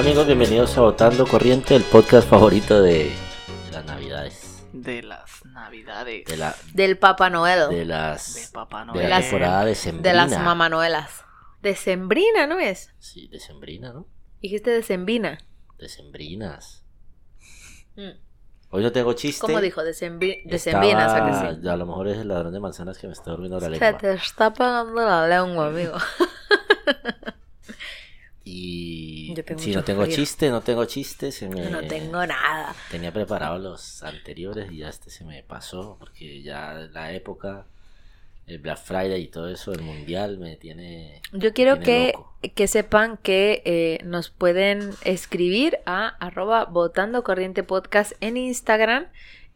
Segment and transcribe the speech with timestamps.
[0.00, 4.64] Hola amigos, bienvenidos a Votando Corriente, el podcast favorito de, de las navidades.
[4.72, 7.68] de las navidades De, la, Del Papá Noel.
[7.68, 9.02] de de las Papá de Noel.
[9.02, 10.14] la las- temporada de De Sembrina.
[10.14, 11.24] las mamanoelas.
[11.60, 12.94] Decembrina, ¿no es?
[12.98, 14.06] Sí, de Sembrina, ¿no?
[14.40, 15.38] Dijiste decembina.
[15.78, 16.82] De Sembrinas.
[17.96, 18.08] Mm.
[18.70, 19.42] Hoy no tengo chiste.
[19.42, 19.82] ¿Cómo dijo?
[19.84, 21.68] Decembri decembrina, o sea que sí.
[21.68, 23.98] A lo mejor es el ladrón de manzanas que me está durmiendo la Se lengua.
[23.98, 25.92] te está pagando la lengua, amigo.
[28.52, 30.16] Y si no tengo frío.
[30.16, 31.70] chiste, no tengo chiste, se me...
[31.70, 32.74] No tengo nada.
[32.90, 37.66] Tenía preparados los anteriores y ya este se me pasó porque ya la época,
[38.48, 41.22] el Black Friday y todo eso, el mundial me tiene...
[41.32, 47.62] Yo quiero tiene que, que sepan que eh, nos pueden escribir a arroba votando corriente
[47.62, 49.06] podcast en Instagram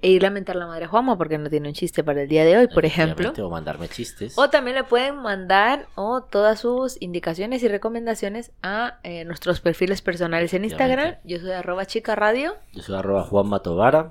[0.04, 2.28] e ir a mentar la madre a Juanma porque no tiene un chiste para el
[2.28, 3.32] día de hoy, por ejemplo.
[3.38, 4.36] O mandarme chistes.
[4.36, 10.02] O también le pueden mandar o todas sus indicaciones y recomendaciones a eh, nuestros perfiles
[10.02, 11.14] personales en Instagram.
[11.24, 14.10] Yo soy arroba chica radio Yo soy arroba Juan Matovara.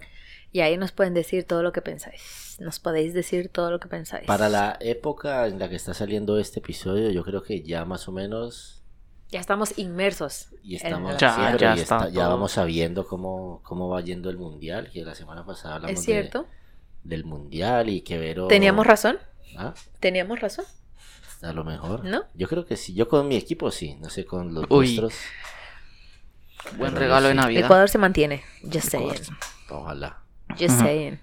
[0.51, 2.57] y ahí nos pueden decir todo lo que pensáis.
[2.59, 4.25] Nos podéis decir todo lo que pensáis.
[4.25, 8.07] Para la época en la que está saliendo este episodio, yo creo que ya más
[8.07, 8.82] o menos...
[9.33, 10.49] Ya estamos inmersos.
[10.63, 14.91] Y estamos Ya, ya y está ya vamos sabiendo cómo, cómo va yendo el mundial,
[14.93, 16.47] que la semana pasada hablamos ¿Es de- cierto?
[17.03, 18.47] del mundial y que Vero...
[18.47, 19.17] Teníamos razón.
[19.57, 19.73] ¿Ah?
[19.99, 20.65] Teníamos razón.
[21.41, 22.05] A lo mejor.
[22.05, 22.25] ¿No?
[22.35, 22.93] Yo creo que sí.
[22.93, 23.95] Yo con mi equipo sí.
[23.95, 24.97] No sé con los Uy.
[24.97, 25.15] nuestros.
[26.77, 27.37] Buen Pero regalo de sí.
[27.39, 27.65] Navidad.
[27.65, 28.43] Ecuador se mantiene.
[28.71, 29.13] Just saying.
[29.71, 30.21] Ojalá.
[30.59, 31.19] Just saying.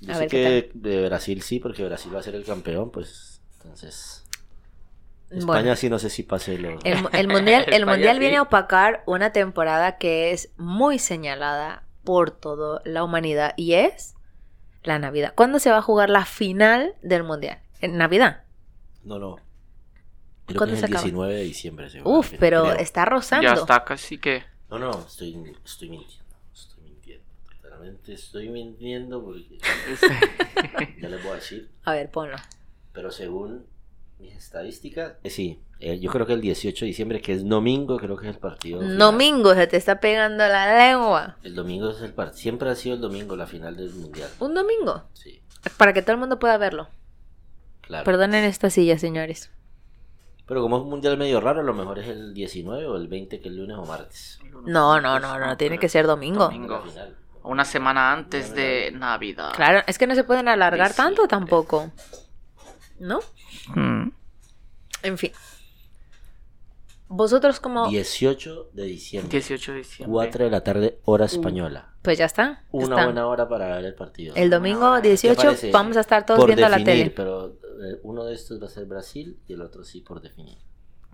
[0.00, 2.44] Yo A sé ver, que ¿qué de Brasil sí, porque Brasil va a ser el
[2.44, 4.19] campeón, pues entonces...
[5.30, 5.76] España Bueno.
[5.76, 6.54] sí no sé si pase.
[6.54, 6.78] El,
[7.12, 8.20] el mundial, el mundial sí.
[8.20, 14.14] viene a opacar una temporada que es muy señalada por toda la humanidad y es
[14.82, 15.32] la Navidad.
[15.36, 17.60] ¿Cuándo se va a jugar la final del mundial?
[17.80, 18.44] En Navidad.
[19.04, 19.36] No, no.
[20.46, 21.04] Creo ¿Cuándo que es se el acaba?
[21.04, 21.88] 19 de diciembre.
[22.04, 22.74] Uf, pero creo.
[22.76, 23.46] está rozando.
[23.46, 24.42] Ya está casi que.
[24.68, 26.24] No, no, estoy, estoy mintiendo.
[26.52, 27.24] Estoy mintiendo.
[27.60, 29.58] Claramente estoy mintiendo porque...
[31.00, 31.70] ya les voy a decir.
[31.84, 32.36] A ver, ponlo.
[32.92, 33.66] Pero según
[34.20, 35.14] mis estadísticas...
[35.22, 38.28] eh, sí, eh, yo creo que el 18 de diciembre, que es domingo, creo que
[38.28, 38.80] es el partido.
[38.80, 38.98] final.
[38.98, 41.36] Domingo se te está pegando la lengua.
[41.42, 42.38] El domingo es el partido.
[42.38, 44.28] Siempre ha sido el domingo la final del mundial.
[44.40, 45.04] Un domingo.
[45.14, 45.40] Sí,
[45.76, 46.88] Para que todo el mundo pueda verlo.
[47.82, 48.04] claro.
[48.04, 49.50] Perdonen esta silla, señores.
[50.46, 53.06] Pero como es un mundial medio raro, a lo mejor es el 19 o el
[53.06, 54.40] 20, que es lunes o martes.
[54.66, 55.56] No, no, no, no.
[55.56, 56.46] Tiene que ser domingo.
[56.46, 56.82] Domingo.
[57.44, 59.52] Una semana antes de Navidad.
[59.54, 61.90] Claro, es que no se pueden alargar tanto tampoco.
[63.00, 63.18] ¿No?
[63.74, 64.10] Mm.
[65.02, 65.32] En fin.
[67.08, 67.88] Vosotros como...
[67.88, 69.30] 18 de diciembre.
[69.32, 70.12] 18 de diciembre.
[70.12, 71.92] 4 de la tarde, hora española.
[72.02, 72.44] Pues ya está.
[72.44, 73.04] ya Una está.
[73.06, 74.34] buena hora para ver el partido.
[74.36, 75.70] El domingo ¿Qué 18 parece?
[75.72, 77.10] vamos a estar todos por viendo definir, la tele.
[77.10, 80.58] pero eh, uno de estos va a ser Brasil y el otro sí por definir.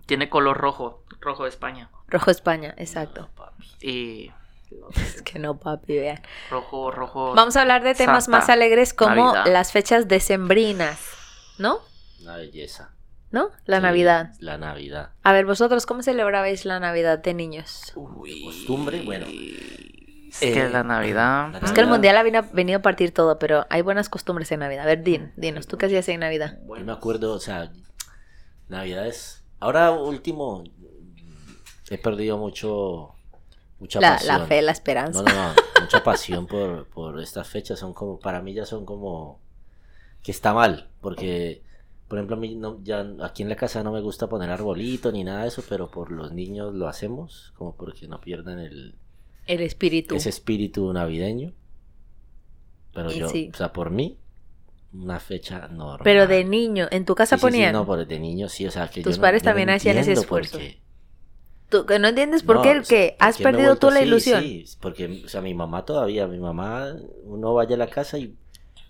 [0.05, 1.03] Tiene color rojo.
[1.19, 1.89] Rojo de España.
[2.07, 3.21] Rojo España, exacto.
[3.21, 3.65] No, papi.
[3.81, 4.31] Y.
[4.97, 6.21] Es que no, papi, vean.
[6.51, 7.33] Rojo, rojo.
[7.33, 9.51] Vamos a hablar de temas Santa más alegres como Navidad.
[9.53, 10.99] las fechas decembrinas.
[11.57, 11.79] ¿No?
[12.21, 12.91] Una belleza.
[13.29, 13.49] ¿No?
[13.65, 14.33] La Sí, Navidad.
[14.39, 15.09] La Navidad.
[15.23, 17.91] A ver, vosotros, ¿cómo celebrabais la Navidad de niños?
[17.95, 18.43] Uy.
[18.45, 19.25] Costumbre, bueno.
[19.27, 21.51] Es que la Navidad.
[21.51, 21.89] la Es que el Navidad.
[21.89, 24.83] mundial ha venido, a partir todo, pero hay buenas costumbres en Navidad.
[24.83, 26.57] A ver, din, dinos, ¿tú qué hacías en Navidad?
[26.67, 27.71] Yo me acuerdo, o sea,
[28.69, 29.43] Navidades.
[29.59, 30.63] Ahora último,
[31.89, 33.13] he perdido mucho.
[33.79, 34.39] Mucha La, pasión.
[34.39, 35.21] la fe, la esperanza.
[35.21, 35.55] No, no, no.
[35.81, 37.77] Mucha pasión por, por estas fechas.
[37.79, 39.39] Son como, para mí ya son como.
[40.27, 40.89] Que está mal.
[40.99, 41.61] Porque,
[42.09, 45.09] por ejemplo, a mí no, ya aquí en la casa no me gusta poner arbolito
[45.13, 45.63] ni nada de eso.
[45.69, 47.53] Pero por los niños lo hacemos.
[47.57, 48.95] Como porque no pierdan el,
[49.45, 50.15] El espíritu.
[50.15, 51.53] ese espíritu navideño.
[52.93, 53.49] Pero yo, sí.
[53.53, 54.17] o sea, por mí,
[54.93, 56.01] una fecha normal.
[56.03, 57.71] Pero de niño, ¿en tu casa Sí, ponían?
[57.73, 59.97] no, por de niño sí, o sea, que Tus yo no- padres no también hacían
[59.97, 60.57] ese esfuerzo.
[60.57, 60.81] qué.
[61.69, 64.41] ¿Tú que no entiendes por No, qué el que has porque perdido tú la ilusión?
[64.41, 68.35] Sí, porque, o sea, mi mamá todavía, mi mamá, uno vaya a la casa y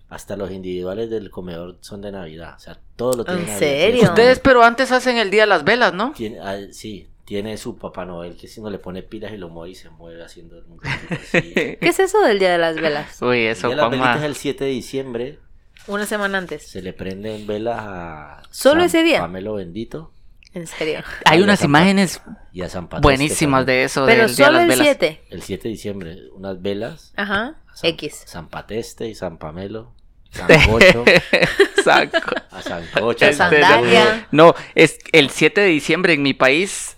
[0.10, 4.04] hasta los individuales del comedor son de Navidad, o sea, todo lo tiene ¿En serio?
[4.04, 6.14] Ustedes, pero antes hacen el día de las velas, ¿no?
[6.14, 9.50] tiene- ah, sí, tiene su Papá Noel que si no le pone pilas y lo
[9.50, 10.80] mueve y se mueve haciendo un.
[11.34, 13.22] ¿Qué es eso del Día de las Velas?
[13.22, 15.40] Uy, El eso, día de las es el 7 de diciembre,
[15.88, 16.66] Una semana antes.
[16.66, 19.20] se le prenden velas a ¿Solo San ese día?
[19.20, 20.14] Pamelo Bendito.
[20.54, 21.00] En serio.
[21.26, 22.22] Hay Ay, unas imágenes
[22.54, 24.86] Y a San Patricio buenísimas de eso, Pero del Día de solo las el Velas.
[24.86, 25.22] 7.
[25.30, 27.14] El 7 de diciembre, unas velas.
[27.18, 27.58] Ajá.
[27.74, 28.24] San- X.
[28.26, 29.94] San Pateste y San Pamelo.
[30.32, 31.06] Sancocho.
[32.52, 33.26] A Sancocho.
[33.26, 34.28] Este, San sandalia.
[34.32, 36.98] No, es el 7 de diciembre en mi país.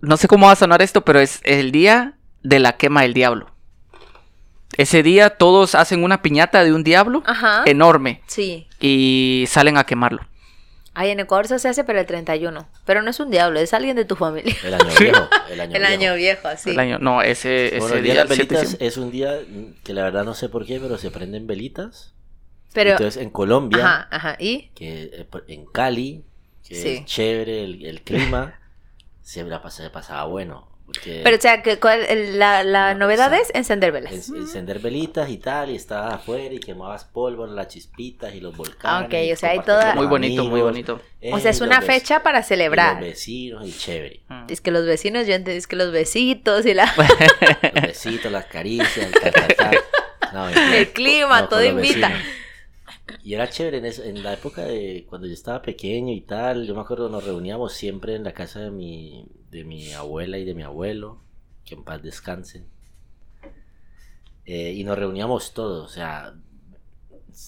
[0.00, 3.14] No sé cómo va a sonar esto, pero es el día de la quema del
[3.14, 3.50] diablo.
[4.76, 7.62] Ese día todos hacen una piñata de un diablo Ajá.
[7.66, 8.66] enorme Sí.
[8.80, 10.22] y salen a quemarlo.
[10.94, 12.68] Ahí en Ecuador eso se hace pero el 31.
[12.84, 14.54] Pero no es un diablo, es alguien de tu familia.
[14.62, 15.28] El año viejo.
[15.50, 15.92] El año El viejo.
[15.94, 16.70] año viejo, así.
[16.70, 18.80] El año- no, ese, ese Bueno, el día día de las el 7 de velitas
[18.86, 19.38] es un día
[19.84, 22.12] que la verdad no sé por qué, pero se prenden velitas.
[22.74, 24.36] Pero, Entonces en Colombia, ajá, ajá.
[24.38, 24.68] ¿Y?
[24.74, 26.24] que eh, en Cali,
[26.66, 26.88] que Sí.
[26.88, 28.58] es chévere el, el clima,
[29.22, 30.68] siempre la pas- se pasaba bueno.
[30.84, 32.06] Porque Pero, o sea, que cuál-
[32.38, 34.28] la, la No, novedad o sea, es encender velas.
[34.28, 38.56] en- encender velitas y tal, y estabas afuera y quemabas pólvora, las chispitas y los
[38.56, 38.82] volcanes.
[38.84, 41.00] Ah, ok, y o sea, hay toda- Muy bonito, muy amigos, bonito.
[41.20, 42.96] eh, O sea, es y una fecha para y celebrar.
[42.96, 44.20] Los vecinos y chévere.
[44.28, 44.46] Mm.
[44.48, 46.84] Es que los vecinos, yo entendí es que los besitos y la...
[47.74, 49.70] Los besitos, las caricias, el ta, ta, ta.
[50.32, 50.48] No.
[50.48, 52.08] El clima, con todo invita.
[52.08, 52.41] vecinos.
[53.24, 56.66] Y era chévere en, eso- en la época de cuando yo estaba pequeño y tal.
[56.66, 60.44] Yo me acuerdo nos reuníamos siempre en la casa de mi, de mi abuela y
[60.44, 61.20] de mi abuelo,
[61.64, 62.66] que en paz descansen.
[64.44, 66.34] Eh, y nos reuníamos todos, o sea,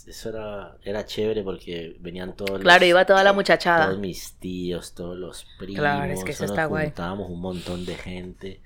[0.06, 3.86] eso era, era chévere porque venían todos los- Claro, iba toda la muchachada.
[3.86, 5.80] todos mis tíos, todos los primos.
[5.80, 6.86] Claro, es que eso está guay.
[6.86, 8.60] juntábamos un montón de gente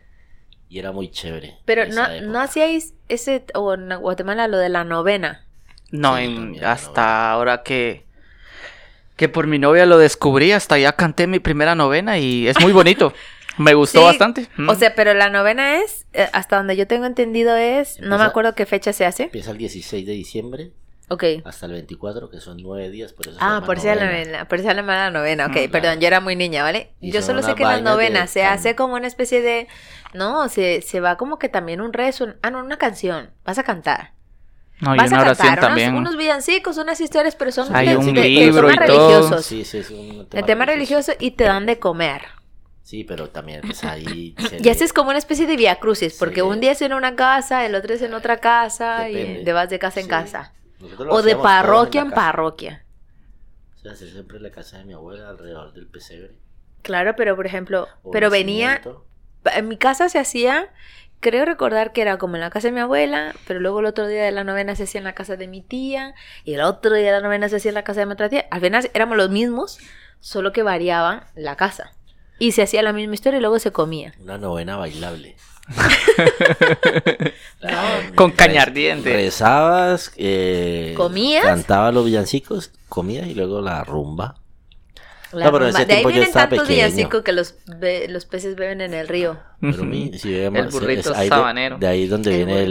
[0.69, 1.57] y era muy chévere.
[1.65, 2.21] Pero no, época.
[2.31, 5.47] no hacíais ese, o en Guatemala, lo de la novena.
[5.91, 7.31] No, Sí, en- la hasta novena.
[7.33, 8.05] ahora que,
[9.17, 12.73] que por mi novia lo descubrí, hasta ya canté mi primera novena y es muy
[12.73, 13.13] bonito.
[13.59, 14.47] Me gustó Sí, bastante.
[14.57, 14.69] Mm.
[14.69, 18.23] O sea, pero la novena es, eh, hasta donde yo tengo entendido es, no me
[18.25, 19.25] acuerdo qué fecha se hace.
[19.25, 20.71] Empieza el 16 de diciembre
[21.09, 21.25] Ok.
[21.45, 24.11] hasta el 24, que son nueve días, por eso Ah, por eso la novena.
[24.13, 26.01] novena, por llama la novena, ok, Mm, perdón, claro.
[26.01, 26.93] yo era muy niña, ¿vale?
[27.01, 29.41] Y yo solo sé que en las vainas de novenas se hace como una especie
[29.43, 29.67] de,
[30.15, 33.65] no, se, se va como que también un rezo, ah, no, una canción, vas a
[33.65, 34.13] cantar.
[34.81, 35.95] No, y vas una a oración cantar, unos, también.
[35.97, 39.43] unos villancicos, unas historias, pero son Hay de- un de- de libro temas y todo.
[39.43, 42.23] Sí, sí, es un El tema religioso y te dan de comer.
[42.83, 44.35] Sí, pero también pues ahí...
[44.49, 46.41] se Y le- haces como una especie de via crucis, porque Sí.
[46.43, 49.45] un día es en una casa, el otro es en otra casa, y Depende.
[49.45, 50.11] te vas de casa en Sí.
[50.11, 50.53] casa.
[50.81, 52.17] Nosotros O de parroquia en casa.
[52.23, 52.85] parroquia.
[53.77, 56.39] O sea, hacer siempre en la casa de mi abuela, alrededor del pesebre.
[56.83, 58.81] Claro, pero por ejemplo, o pero venía,
[59.55, 60.69] en mi casa se hacía,
[61.21, 64.07] creo recordar que era como en la casa de mi abuela, pero luego el otro
[64.07, 66.95] día de la novena se hacía en la casa de mi tía, y el otro
[66.95, 68.47] día de la novena se hacía en la casa de mi otra tía.
[68.51, 69.79] Al final éramos los mismos,
[70.21, 71.93] solo que variaban la casa.
[72.39, 74.15] Y se hacía la misma historia y luego se comía.
[74.21, 75.37] Una novena bailable.
[78.15, 79.13] Con caña ardiente.
[79.13, 81.45] Rezabas, eh, ¿Comías?
[81.45, 84.37] Cantabas los villancicos, comías y luego la rumba.
[85.33, 88.57] La No, pero en ese de ahí vienen tantos villancicos que los, be- los peces
[88.57, 89.39] beben en el río.
[89.61, 91.79] Pero mi, si bebe El más- burrito es ahí de- sabanero.
[91.79, 92.63] De, ahí donde El viene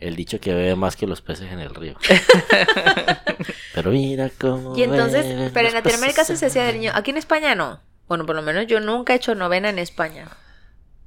[0.00, 1.94] el, dicho que bebe más que los peces en el río.
[3.74, 4.76] pero mira cómo.
[4.76, 6.92] Y entonces, beben pero en Latinoamérica se hacía de niño.
[6.94, 7.80] Aquí en España no.
[8.08, 10.26] Bueno, por lo menos yo nunca he hecho novena en España.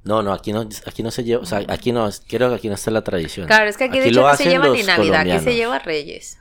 [0.04, 2.68] No, no, aquí no, aquí no se lleva, o sea, aquí no, creo que aquí
[2.68, 3.46] no está la tradición.
[3.46, 5.20] Claro, es que aquí, de Aquí hecho lo no se hacen lleva ni los Navidad,
[5.20, 6.38] aquí se lleva Reyes.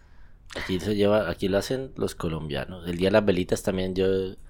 [0.55, 2.87] Aquí se lleva, aquí lo hacen los colombianos.
[2.87, 4.05] El día de las velitas también yo.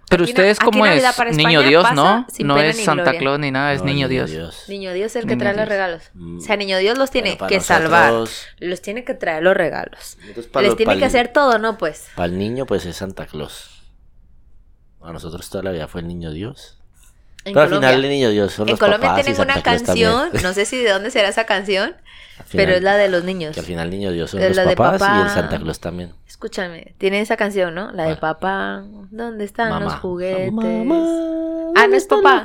[0.09, 2.27] Pero ustedes como Navidad es para niño Dios, ¿no?
[2.39, 3.19] No es Santa gloria.
[3.19, 4.31] Claus ni nada, es no, niño Dios.
[4.67, 6.03] Niño Dios es el que Niño trae los regalos.
[6.13, 6.37] Mm.
[6.37, 8.13] O sea, Niño Dios los tiene que salvar.
[8.59, 10.17] Los tiene que traer los regalos.
[10.27, 11.77] Les los- tiene para que el- hacer todo, ¿no?
[11.77, 12.07] Pues.
[12.15, 13.81] Para el niño, pues es Santa Claus.
[15.01, 16.77] A nosotros toda la vida fue el niño Dios.
[17.45, 19.53] En Pero al final el niño Dios son en los Colombia papás y tienen una
[19.55, 20.09] Santa Claus también.
[20.11, 21.95] canción, no sé si de dónde será esa canción,
[22.45, 23.53] final- pero es la de los niños.
[23.53, 25.21] Que al final el niño Dios son Es los la de papás y papá.
[25.23, 26.13] el Santa Claus también.
[26.27, 27.91] Escúchame, tiene esa canción, ¿no?
[27.91, 30.51] La de papá, ¿dónde están los juguetes?
[30.51, 30.95] Mamá,
[31.75, 32.43] Ah, ¿dónde no es papá.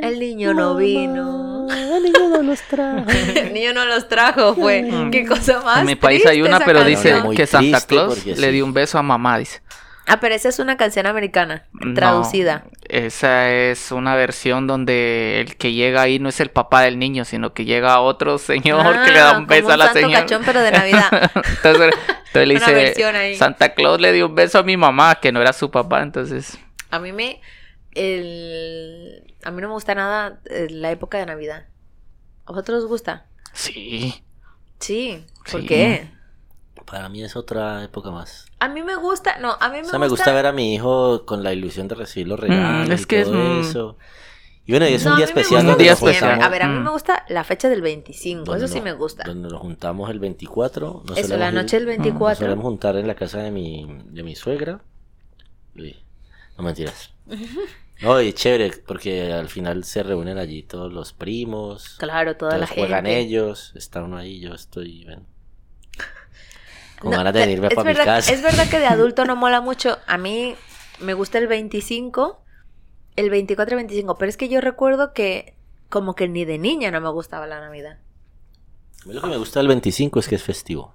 [0.00, 1.66] El niño no vino.
[1.70, 3.04] El niño no los trajo.
[3.36, 4.82] El niño no los trajo, fue.
[4.82, 5.10] Mm.
[5.10, 5.80] Qué cosa más.
[5.80, 7.22] En mi país hay una, pero canción.
[7.28, 8.46] dice que Santa Claus le sí.
[8.52, 9.60] dio un beso a mamá, dice.
[10.06, 12.64] Ah, pero esa es una canción americana, No, traducida.
[12.88, 17.24] esa es una versión donde el que llega ahí no es el papá del niño,
[17.24, 20.00] sino que llega otro señor que le da Ah, un beso como a la santo
[20.00, 20.20] señora.
[20.22, 21.08] cachón, pero de Navidad.
[21.34, 21.90] entonces,
[22.34, 23.34] entonces le dice.
[23.36, 26.58] Santa Claus le dio un beso a mi mamá, que no era su papá, entonces...
[26.90, 27.40] A mí me.
[27.94, 31.66] El, a mí no me gusta nada eh, la época de Navidad.
[32.46, 33.26] ¿A vosotros os gusta?
[33.52, 34.22] Sí.
[34.80, 35.24] Sí.
[35.50, 35.66] ¿Por Sí.
[35.66, 36.10] qué?
[36.84, 38.46] Para mí es otra época más.
[38.58, 39.38] A mí me gusta.
[39.38, 41.88] No, a mí me O sea, me gusta ver a mi hijo con la ilusión
[41.88, 43.96] de recibir los regalos es y que es, todo mm, eso.
[44.64, 46.40] Y bueno, y es No, un día especial gusta Un donde día nos especial.
[46.42, 46.84] A ver, a mí Mm.
[46.84, 48.44] me gusta la fecha del 25.
[48.44, 49.24] donde Eso sí nos- me gusta.
[49.24, 51.02] Donde nos juntamos el 24.
[51.06, 52.36] nos Eso, la noche del Nos 24.
[52.46, 54.80] solemos juntar en la casa de mi, de mi suegra.
[55.76, 55.96] Uy,
[56.56, 57.12] no mentiras.
[58.00, 61.94] No, y chévere, porque al final se reúnen allí todos los primos.
[62.00, 63.20] Claro, toda la todos juegan gente.
[63.20, 65.22] ellos, está uno ahí, yo estoy, bueno,
[67.02, 68.32] con No, ganas de irme es para mi verdad- casa.
[68.32, 69.98] Es verdad que de adulto no mola mucho.
[70.06, 70.54] A mí
[71.00, 72.40] me gusta el 25,
[73.16, 75.54] el 24 y 25, pero es que yo recuerdo que
[75.88, 77.98] como que ni de niña no me gustaba la Navidad.
[79.02, 80.94] A mí lo que me gusta del 25 es que es festivo.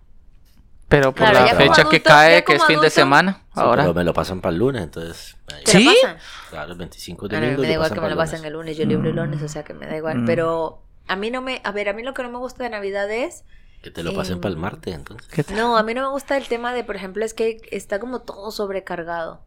[0.87, 3.83] Pero por Claro, la fecha que cae, que es fin de semana, Sí, ahora.
[3.83, 5.35] Pero me lo pasan para el lunes, entonces.
[5.53, 5.97] ahí- ¿Te la ¿Sí?
[6.01, 6.17] pasan?
[6.49, 7.61] Claro, el 25 A de mí domingo.
[7.61, 9.63] me da igual que me lo pasen el lunes, yo libre el lunes, o sea
[9.63, 10.19] que me da igual.
[10.19, 10.25] Mm.
[10.25, 12.69] Pero a mí no me, a ver, a mí lo que no me gusta de
[12.69, 13.43] Navidad es,
[13.81, 15.51] Que te lo pasen para el martes, entonces.
[15.51, 18.21] No, a mí no me gusta el tema de, por ejemplo, es que está como
[18.21, 19.41] todo sobrecargado.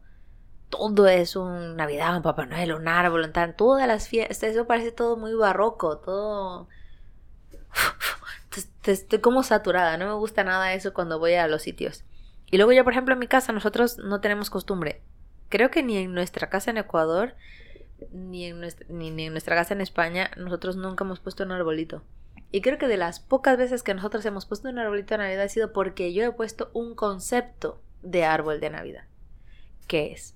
[0.69, 4.67] Todo es un Navidad, un Papá Noel, un árbol, un tal, todas las fiestas, eso
[4.67, 6.69] parece todo muy barroco, todo...
[8.85, 12.03] Estoy como saturada, no me gusta nada eso cuando voy a los sitios.
[12.49, 15.01] Y luego yo, por ejemplo, en mi casa, nosotros no tenemos costumbre.
[15.49, 17.35] Creo que ni en nuestra casa en Ecuador,
[18.11, 21.51] ni en nuestra, ni, ni en nuestra casa en España, nosotros nunca hemos puesto un
[21.51, 22.03] arbolito.
[22.51, 25.43] Y creo que de las pocas veces que nosotros hemos puesto un arbolito de Navidad
[25.43, 29.03] ha sido porque yo he puesto un concepto de árbol de Navidad.
[29.87, 30.35] ¿Qué es?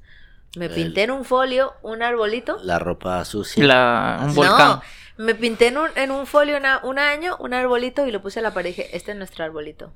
[0.56, 2.58] Me El- pinté en un folio un arbolito.
[2.64, 3.64] La ropa sucia.
[3.66, 4.80] La- un No, volcán.
[5.18, 8.40] me pinté en un, en un folio una- un año un arbolito y lo puse
[8.40, 9.92] a la pared y dije, este es nuestro arbolito.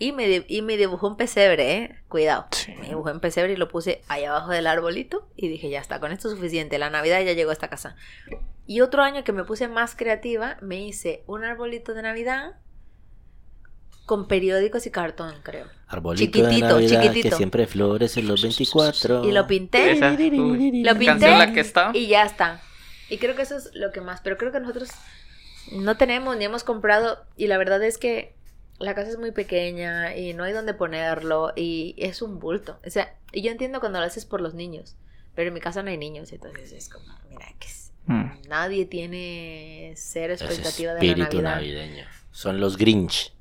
[0.00, 1.96] Y me, y me dibujó un pesebre, ¿eh?
[2.08, 2.46] Cuidado.
[2.52, 2.72] Sí.
[2.78, 5.98] Me dibujó un pesebre y lo puse ahí abajo del arbolito y dije, ya está,
[5.98, 6.78] con esto es suficiente.
[6.78, 7.96] La Navidad ya llegó a esta casa.
[8.68, 12.56] Y otro año que me puse más creativa, me hice un arbolito de Navidad
[14.04, 15.66] con periódicos y cartón, creo.
[15.86, 17.30] Arbolito de Navidad chiquitito.
[17.30, 19.24] que siempre florece en los 24.
[19.24, 19.92] Y lo pinté.
[19.92, 21.92] Esa, uy, Lo pinté la que está.
[21.94, 22.60] Y ya está.
[23.08, 24.20] Y creo que eso es lo que más.
[24.20, 24.90] Pero creo que nosotros
[25.72, 27.24] no tenemos ni hemos comprado.
[27.36, 28.34] Y la verdad es que
[28.78, 31.54] la casa es muy pequeña y no hay donde ponerlo.
[31.56, 32.78] Y es un bulto.
[32.86, 34.96] O sea, y yo entiendo cuando lo haces por los niños.
[35.34, 36.32] Pero en mi casa no hay niños.
[36.32, 37.77] Entonces es como, mira, que es-
[38.08, 38.48] Mm.
[38.48, 41.54] nadie tiene cero Ese expectativa de la espíritu Navidad.
[41.56, 42.04] navideño.
[42.32, 43.32] Son los Grinch.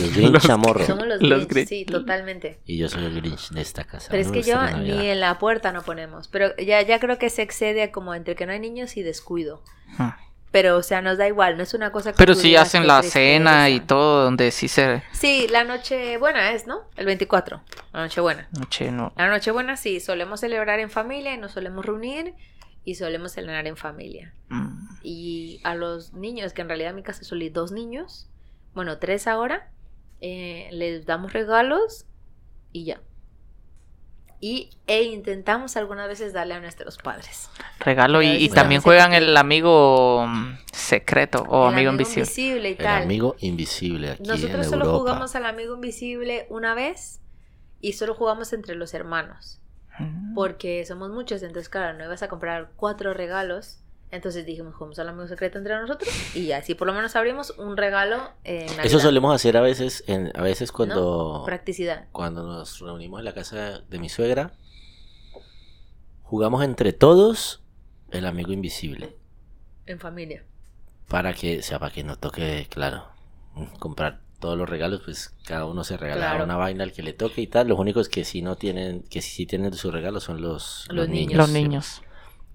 [0.00, 0.86] Los Grinch amorro.
[0.86, 1.68] Somos los, Los Grinch, Grinch.
[1.68, 2.60] sí, totalmente.
[2.66, 4.08] Y yo soy el Grinch de esta casa.
[4.10, 6.28] Pero es que yo la ni en la puerta no ponemos.
[6.28, 9.02] Pero ya, ya creo que se excede a como entre que no hay niños y
[9.02, 9.62] descuido.
[9.98, 10.18] Ah.
[10.52, 12.16] Pero, o sea, nos da igual, no es una cosa que.
[12.16, 13.18] Pero sí hacen "Qué la tristeza".
[13.18, 15.02] cena y todo, donde sí se...
[15.12, 16.82] Sí, la noche buena es, ¿no?
[16.96, 17.60] El 24,
[17.92, 18.48] la noche buena.
[18.58, 19.12] Noche, no.
[19.16, 22.32] La noche buena sí, solemos celebrar en familia y nos solemos reunir
[22.86, 24.32] y solemos cenar en familia.
[24.48, 24.88] Mm.
[25.02, 28.28] Y a los niños, que en realidad en mi casa solo hay dos niños,
[28.74, 29.70] bueno, tres ahora,
[30.20, 32.06] eh, les damos regalos
[32.72, 33.00] y ya.
[34.38, 37.50] Y, e intentamos algunas veces darle a nuestros padres.
[37.80, 42.68] Regalo y, y también juegan el amigo mm, secreto o El amigo invisible.
[42.68, 43.02] y El tal.
[43.02, 44.98] amigo invisible aquí Nosotros en solo Europa.
[45.00, 47.20] jugamos al amigo invisible una vez
[47.80, 49.60] y solo jugamos entre los hermanos.
[49.98, 50.34] Mm.
[50.34, 53.80] Porque somos muchos, entonces claro, no ibas a comprar cuatro regalos.
[54.12, 57.76] Entonces dijimos, jugamos al amigo secreto entre nosotros y así por lo menos abrimos un
[57.76, 58.86] regalo en Navidad.
[58.86, 62.06] Eso solemos hacer a veces, en, a veces cuando, Practicidad.
[62.12, 64.52] cuando nos reunimos en la casa de mi suegra.
[66.22, 67.62] Jugamos entre todos
[68.10, 69.16] el amigo invisible.
[69.86, 70.44] En familia.
[71.08, 73.08] Para que, o sea, para que no toque, claro,
[73.78, 76.44] comprar todos los regalos, pues cada uno se regala Claro.
[76.44, 77.66] una vaina al que le toque y tal.
[77.66, 81.36] Los únicos que sí no tienen, que sí tienen sus regalos son los, Los niños.
[81.36, 81.52] Los sí.
[81.52, 82.02] niños.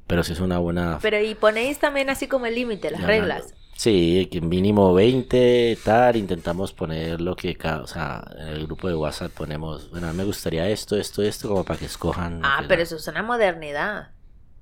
[0.07, 3.07] Pero sí es una buena Pero y ponéis también así como el límite, las Ya
[3.07, 3.53] reglas.
[3.75, 8.87] Sí, que mínimo 20, tal, intentamos poner lo que cada, o sea, en el grupo
[8.87, 12.39] de WhatsApp ponemos, bueno, a mí me gustaría esto, esto, esto, como para que escojan.
[12.43, 14.11] Ah, que pero eso es una modernidad.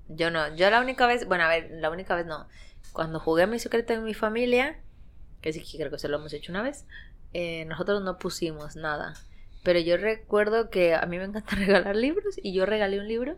[0.07, 2.47] Yo no, yo la única vez, bueno, a ver, la única vez no.
[2.91, 4.79] Cuando jugué mi secreto en mi familia,
[5.41, 6.85] que sí que creo que se lo hemos hecho una vez,
[7.33, 9.13] eh, nosotros no pusimos nada.
[9.63, 13.37] Pero yo recuerdo que a mí me encanta regalar libros y yo regalé un libro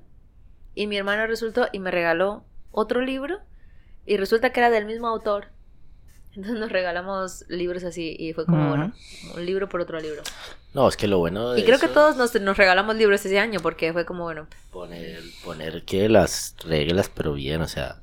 [0.75, 3.39] y mi hermano resultó y me regaló otro libro
[4.05, 5.47] y resulta que era del mismo autor.
[6.33, 8.69] Entonces nos regalamos libros así y fue como, Ujú.
[8.69, 8.93] bueno,
[9.35, 10.21] un libro por otro libro.
[10.73, 13.25] No, es que lo bueno de Y creo que eso, todos nos, nos regalamos libros
[13.25, 18.01] ese año porque fue como, bueno, Poner, poner que las reglas, pero bien, o sea,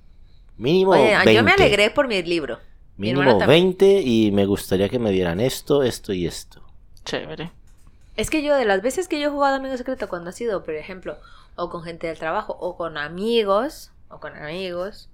[0.59, 1.35] mínimo Oye, 20.
[1.35, 2.59] yo me alegré por mi libro.
[2.99, 3.49] Mínimo también.
[3.79, 6.63] 20 y me gustaría que me dieran esto, esto y esto.
[7.05, 7.53] Chévere.
[8.17, 10.65] Es que yo, de las veces que yo he jugado Amigo Secreto, cuando ha sido,
[10.65, 11.17] por ejemplo,
[11.55, 15.09] o con gente del trabajo, o con amigos, o con amigos,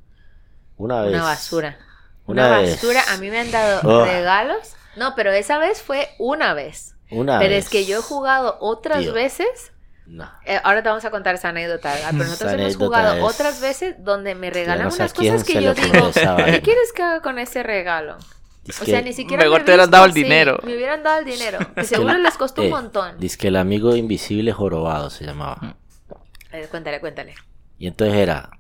[0.79, 1.13] Una vez.
[1.13, 1.79] una basura.
[2.27, 2.71] Una Una, vez.
[2.77, 3.03] basura.
[3.13, 4.05] A mí me han dado Oh.
[4.07, 4.75] regalos.
[4.97, 6.97] No, pero esa vez fue una vez.
[7.11, 7.65] Una pero vez.
[7.67, 9.13] es que yo he jugado otras Tío.
[9.13, 9.73] veces.
[10.07, 10.31] No.
[10.45, 11.95] eh, ahora te vamos a contar esa anécdota.
[11.95, 15.15] Pero nosotros Esa hemos jugado es- otras veces donde me regalan no sé a unas
[15.15, 18.19] cosas que yo digo, ¿qué quieres que haga con ese regalo?
[18.81, 20.59] O sea, ni siquiera Mejor me te hubieran dado el dinero.
[20.63, 21.59] Me hubieran dado el dinero.
[21.75, 23.19] Que seguro la- les costó eh, un montón.
[23.19, 25.77] Dice que el amigo invisible jorobado se llamaba.
[26.51, 27.35] A ver, cuéntale, cuéntale.
[27.79, 28.51] Y entonces era,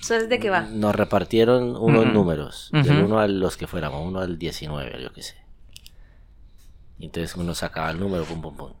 [0.00, 0.60] ¿Eso es de qué va?
[0.62, 3.02] nos repartieron unos números, del.
[3.04, 5.34] 1 a los que fuéramos, 1 al 19, yo qué sé.
[6.98, 8.72] Y entonces uno sacaba el número, pum, pum, pum.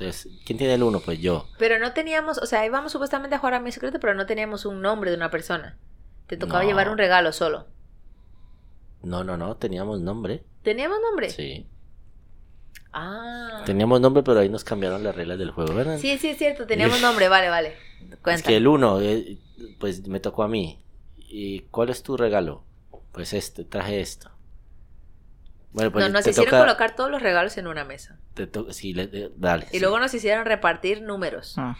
[0.00, 1.00] Entonces, ¿quién tiene el 1?
[1.00, 1.46] Pues yo.
[1.58, 4.64] Pero no teníamos, o sea, íbamos supuestamente a jugar a mi secreto, pero no teníamos
[4.64, 5.76] un nombre de una persona.
[6.26, 6.68] Te tocaba No.
[6.68, 7.66] llevar un regalo solo.
[9.02, 10.42] No, no, no, teníamos nombre.
[10.62, 11.30] ¿Teníamos nombre?
[11.30, 11.66] Sí.
[12.92, 13.62] Ah.
[13.66, 15.98] Teníamos nombre, pero ahí nos cambiaron las reglas del juego, ¿verdad?
[15.98, 17.74] Sí, sí, es cierto, teníamos nombre, vale, vale.
[18.22, 18.34] Cuenta.
[18.34, 19.00] Es que el 1,
[19.78, 20.80] pues me tocó a mí.
[21.18, 22.64] ¿Y cuál es tu regalo?
[23.12, 24.30] Pues este, traje esto.
[25.72, 28.18] Bueno, pues no, nos hicieron toca- colocar todos los regalos en una mesa.
[28.34, 29.66] te to- sí, le- dale.
[29.70, 29.80] Y sí.
[29.80, 31.54] luego nos hicieron repartir números.
[31.58, 31.76] Ah.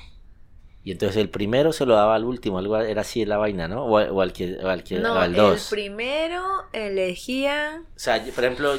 [0.83, 3.85] Y entonces el primero se lo daba al último, algo era así la vaina, ¿no?
[3.85, 5.69] O, o al que, o al que, o No, al el 2.
[5.71, 6.43] primero
[6.73, 7.83] elegía.
[7.97, 8.75] O sea, yo- por ejemplo,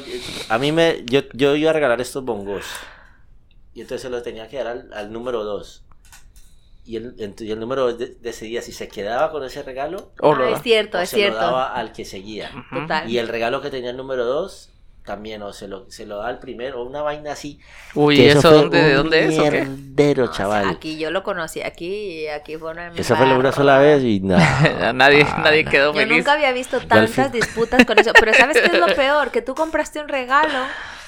[0.49, 2.65] a mí me, yo, yo iba a regalar estos bongos.
[3.73, 5.83] Y entonces se los tenía que dar al, al número 2.
[6.83, 10.33] Y el, y el número 2 de- decidía si se quedaba con ese regalo Oh,
[10.33, 11.37] Ah, lo- es cierto, o es se cierto.
[11.39, 12.49] lo daba al que seguía.
[12.73, 13.09] Total.
[13.09, 14.69] Y el regalo que tenía el número 2
[15.05, 17.59] también, o se lo, se lo da al primero, o una vaina así.
[17.95, 20.69] Uy, que ¿y eso fue dónde, de dónde es mierdero, No, chaval.
[20.69, 22.89] Aquí yo lo conocí, aquí, aquí fue una.
[22.95, 24.93] Esa fue la una sola vez y nada.
[24.93, 26.17] nadie, nadie quedó Yo feliz.
[26.17, 28.11] nunca había visto tantas disputas con eso.
[28.19, 29.31] Pero ¿sabes qué es lo peor?
[29.31, 30.59] Que tú compraste un regalo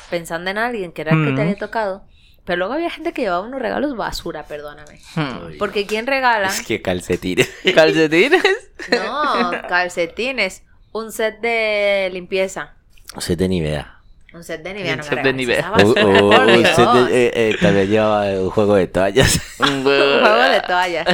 [0.09, 1.35] pensando en alguien que era el que Mm.
[1.35, 2.03] te había tocado.
[2.45, 4.99] Pero luego había gente que llevaba unos regalos basura, perdóname.
[5.15, 5.57] Hmm.
[5.57, 6.47] Porque ¿quién regala?
[6.47, 7.49] Es que calcetines.
[7.73, 8.43] ¿Calcetines?
[8.91, 10.63] No, calcetines.
[10.91, 12.73] Un set de limpieza.
[13.15, 13.99] No sé de ni idea.
[14.33, 14.93] Un set de Nivea.
[14.93, 15.71] Un no me set de Nivea.
[15.73, 15.77] o
[16.47, 16.69] Dios.
[16.79, 19.39] usted eh, eh, también llevaba un juego de toallas.
[19.59, 21.07] Un juego de toallas.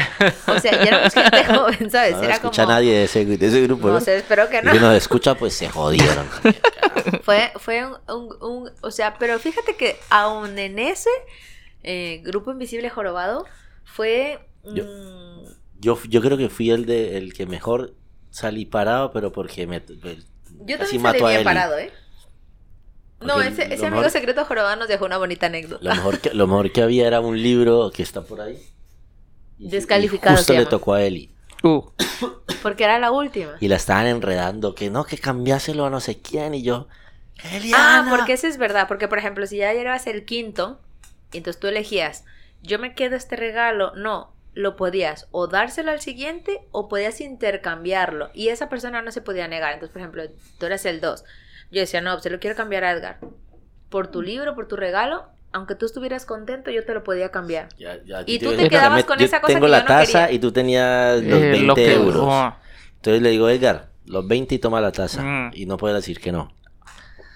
[0.48, 2.16] O sea, ya éramos gente joven, ¿sabes?
[2.16, 2.72] No Era escucha como...
[2.72, 3.88] a nadie de ese, de ese grupo.
[3.90, 4.00] No ¿no?
[4.00, 4.72] sé, espero que Y no.
[4.72, 6.26] que nos escucha, pues se jodieron.
[7.24, 11.10] Fue, fue un, un- un- O sea, pero fíjate que aún en ese
[11.84, 13.46] eh, grupo invisible jorobado
[13.84, 14.40] fue...
[14.64, 15.44] Yo- mm,
[15.82, 17.96] Yo, yo creo que fui el de el que mejor
[18.30, 19.82] salí parado, pero porque me
[20.60, 21.92] yo también salí mató a bien parado, ¿eh?
[23.22, 25.84] No, ese, ese amigo mejor- secreto jorobado nos dejó una bonita anécdota.
[25.84, 28.58] Lo mejor que, lo mejor que había era un libro que está por ahí.
[29.58, 31.34] Y- y Descalificado justo le tocó a Eli.
[31.64, 31.82] Uh,
[32.62, 33.58] Porque era la última.
[33.60, 36.54] Y la estaban enredando, que no, que cambiáselo a no sé quién.
[36.54, 36.88] Y yo,
[37.44, 38.08] Ah, Eliana.
[38.10, 38.88] porque eso es verdad.
[38.88, 40.80] Porque, por ejemplo, si ya llevas el quinto,
[41.34, 42.24] y entonces tú elegías,
[42.62, 48.30] yo me quedo este regalo, no, lo podías o dárselo al siguiente o podías intercambiarlo.
[48.34, 49.74] Y esa persona no se podía negar.
[49.74, 50.24] Entonces, por ejemplo,
[50.60, 51.24] tú eras el 2.
[51.72, 53.20] Yo decía, no, se lo quiero cambiar a Edgar.
[53.90, 57.70] Por tu libro, por tu regalo, aunque tú estuvieras contento, yo te lo podía cambiar.
[57.78, 60.20] Ya- ya, Y tú te quedabas con esa cosa tengo que la yo no taza
[60.26, 60.32] quería.
[60.36, 62.22] y tú tenías los eh, 20 lo que- euros.
[62.28, 62.54] oh,
[62.98, 65.22] Entonces le digo, Edgar, los 20 y toma la taza.
[65.24, 65.52] Mm.
[65.54, 66.54] Y no puedes decir que no.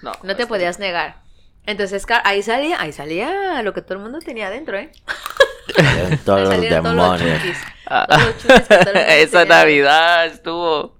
[0.02, 1.22] no, No te podías negar.
[1.66, 4.92] Entonces, ahí salía, ahí salía lo que todo el mundo tenía adentro, ¿eh?
[6.24, 7.42] Todos los salían todos los demonios.
[7.42, 7.58] chukis.
[7.86, 9.56] Ah, Todos los chukis que todo el mundo Esa tenía.
[9.56, 10.98] Navidad estuvo.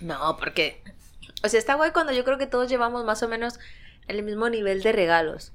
[0.00, 0.82] No, porque.
[1.42, 3.58] O sea, está guay cuando yo creo que todos llevamos más o menos
[4.08, 5.52] el mismo nivel de regalos.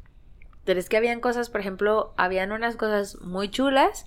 [0.66, 4.06] Pero es que habían cosas, por ejemplo, habían unas cosas muy chulas,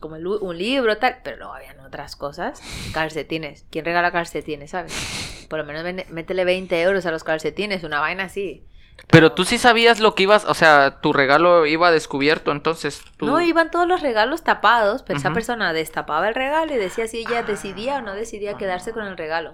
[0.00, 2.62] como el un libro, tal, pero luego habían otras cosas.
[2.94, 3.66] Calcetines.
[3.70, 5.46] ¿Quién regala calcetines, sabes?
[5.50, 8.64] Por lo menos métele 20 euros a los calcetines, una vaina así.
[9.06, 13.24] Pero tú sí sabías lo que ibas, o sea, tu regalo iba descubierto, entonces tú...
[13.26, 15.34] No, iban todos los regalos tapados, pero esa Ujú.
[15.36, 19.16] persona destapaba el regalo y decía si ella decidía o no decidía quedarse con el
[19.16, 19.52] regalo.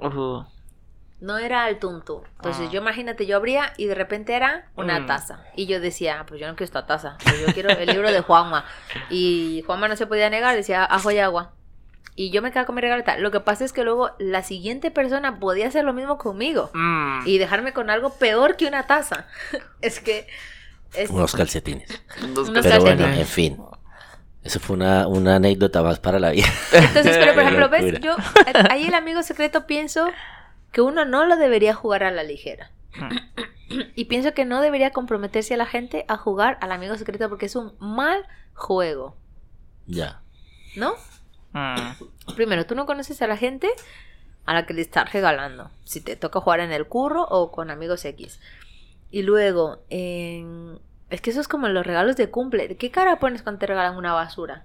[1.21, 2.23] No era al tuntu.
[2.37, 2.71] Entonces Ah.
[2.73, 5.07] yo imagínate, yo abría y de repente era una Mm.
[5.07, 5.45] taza.
[5.57, 7.17] Y yo decía, "Ah, pues yo no quiero esta taza.
[7.23, 8.65] pues yo quiero el libro de Juanma.
[9.09, 11.53] Y Juanma no se podía negar, decía ajo y agua.
[12.16, 13.22] Y yo me quedaba con mi tal.
[13.22, 16.70] Lo que pasa es que luego la siguiente persona podía hacer lo mismo conmigo.
[16.72, 17.27] Mm.
[17.27, 19.27] Y dejarme con algo peor que una taza.
[19.81, 20.27] es que...
[20.94, 21.11] Es...
[21.11, 21.88] Unos calcetines.
[22.22, 23.59] Unos Pero bueno, en fin.
[24.44, 26.46] Eso fue una, una anécdota más para la vida.
[26.72, 28.14] Entonces, pero por ejemplo, ves, yo
[28.70, 30.07] ahí el amigo secreto pienso
[30.70, 32.70] que uno no lo debería jugar a la ligera.
[33.96, 37.46] Y pienso que no debería comprometerse a la gente a jugar al amigo secreto porque
[37.46, 39.16] es un mal juego,
[39.87, 40.20] ya.
[40.77, 40.94] ¿no?
[41.55, 42.35] Mm.
[42.37, 43.69] Primero, tú no conoces a la gente
[44.45, 45.71] a la que le estás regalando.
[45.85, 48.38] Si te toca jugar en el curro o con amigos X.
[49.11, 52.77] Y luego, en- es que eso es como los regalos de cumple.
[52.77, 54.64] ¿Qué cara pones cuando te regalan una basura?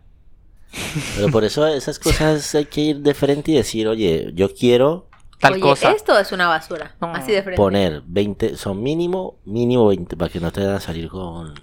[1.15, 5.08] Pero por eso esas cosas hay que ir de frente y decir, oye, yo quiero
[5.39, 5.91] Tal Oye, cosa.
[5.91, 6.95] esto es una basura.
[6.99, 7.08] No.
[7.15, 7.56] Así de frente.
[7.56, 11.54] poner 20, son mínimo, mínimo 20, para que no te van a salir con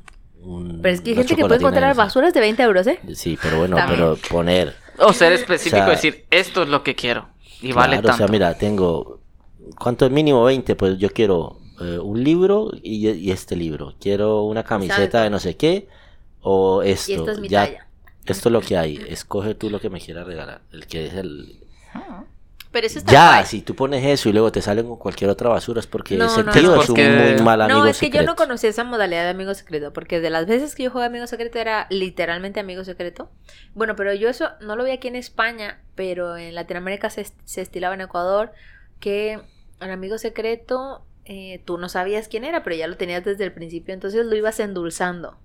[0.41, 0.81] un...
[0.81, 2.99] Pero es que hay gente que puede encontrar basuras de 20 euros, ¿eh?
[3.15, 4.01] Sí, pero bueno, También.
[4.01, 4.75] pero poner...
[4.99, 7.29] O ser específico, O sea, decir, esto es lo que quiero.
[7.61, 8.25] Y vale Claro, tanto.
[8.25, 9.21] O sea, mira, tengo...
[9.79, 10.77] ¿Cuánto es mínimo 20?
[10.77, 13.95] Pues yo quiero eh, un libro y, y este libro.
[14.01, 15.19] Quiero una camiseta Exacto.
[15.23, 15.89] de no sé qué
[16.41, 17.13] o esto.
[17.13, 17.87] Y es mi ya talla.
[18.25, 20.63] esto es lo que hay, escoge tú lo que me quieras regalar.
[20.73, 21.59] El que es el...
[22.77, 23.47] Pero eso está Ya, guay.
[23.47, 26.27] si tú pones eso y luego te salen con cualquier otra basura es porque No,
[26.27, 26.83] ese no, tío no.
[26.83, 28.31] es un muy mal amigo No, es que yo secreto.
[28.33, 31.27] no conocía esa modalidad de amigo secreto, porque de las veces que yo jugué amigo
[31.27, 33.31] secreto era literalmente amigo secreto.
[33.75, 37.63] Bueno, pero yo eso no lo vi aquí en España, pero en Latinoamérica se, se
[37.63, 38.53] estilaba en Ecuador
[39.01, 39.41] que
[39.81, 43.53] el amigo secreto eh, tú no sabías quién era, pero ya lo tenías desde el
[43.55, 45.39] principio, entonces lo ibas endulzando,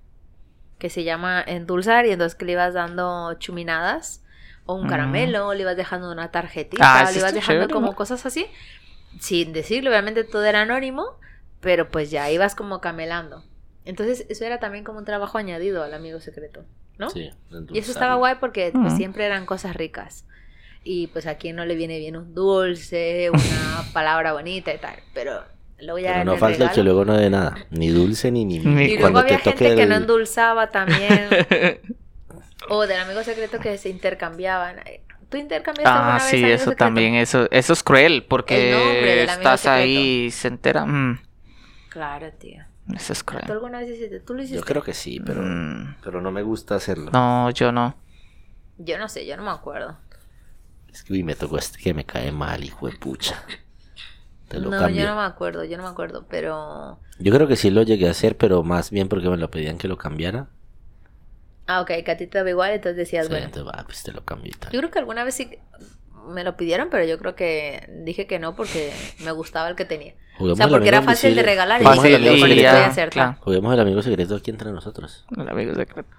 [0.80, 4.21] que se llama endulzar, y entonces que le ibas dando chuminadas
[4.72, 4.90] o un Mm.
[4.90, 7.96] caramelo, o le ibas dejando una tarjetita, Ah, le ibas dejando chévere, como ¿no?
[7.96, 8.46] cosas así,
[9.20, 11.06] sin decirlo, obviamente todo era anónimo,
[11.60, 13.44] pero pues ya ibas como camelando.
[13.86, 16.64] Entonces eso era también como un trabajo añadido al amigo secreto,
[16.98, 17.10] ¿no?
[17.10, 17.32] Sí,
[17.72, 18.98] Y eso estaba guay porque pues, Mm.
[18.98, 20.26] siempre eran cosas ricas.
[20.84, 23.40] Y pues a quien no le viene bien un dulce, una
[23.94, 24.96] palabra bonita y tal.
[25.14, 25.44] Pero
[25.80, 28.46] luego ya Pero no el falta el que luego no dé nada, ni dulce ni
[28.46, 31.30] ni, Ni- Y luego cuando había te toque gente que no el- endulzaba también.
[32.74, 34.78] o del amigo secreto que se intercambiaban.
[35.30, 36.78] ¿Tú intercambiaste Ah, sí, eso secreto?
[36.78, 39.70] también, eso, eso es cruel, porque estás secreto.
[39.84, 40.86] ahí y se entera.
[40.86, 41.20] mm,
[41.90, 42.64] Claro, tío.
[42.96, 43.52] eso es ¿Tú cruel.
[43.52, 44.20] alguna vez hiciste?
[44.22, 44.60] ¿Tú lo hiciste?
[44.60, 47.12] Yo creo que sí, pero, Mm, pero no me gusta hacerlo.
[47.12, 47.96] no, yo no.
[48.78, 49.98] Yo no sé, yo no me acuerdo.
[50.92, 53.44] Es que uy, me tocó este que me cae mal, hijo de pucha.
[54.50, 55.02] Te lo No, cambio.
[55.04, 57.00] yo no me acuerdo, yo no me acuerdo, pero...
[57.20, 59.78] Yo creo que sí lo llegué a hacer, pero más bien porque me lo pedían
[59.78, 60.48] que lo cambiara.
[61.68, 63.50] Ah, ok, que a ti te daba igual, entonces decías, Sí, bueno.
[63.66, 64.72] va, pues te lo cambio y tal.
[64.72, 65.50] Yo creo que alguna vez sí
[66.28, 69.86] me lo pidieron, pero yo creo que dije que no porque me gustaba el que
[69.86, 70.14] tenía.
[70.36, 72.48] O Juguemos sea, el porque era fácil de regalar y dije, Fácil esto secreto.
[72.48, 73.38] voy a hacer claro.
[73.42, 75.26] Juguemos el amigo secreto aquí entre nosotros.
[75.38, 76.10] El amigo secreto.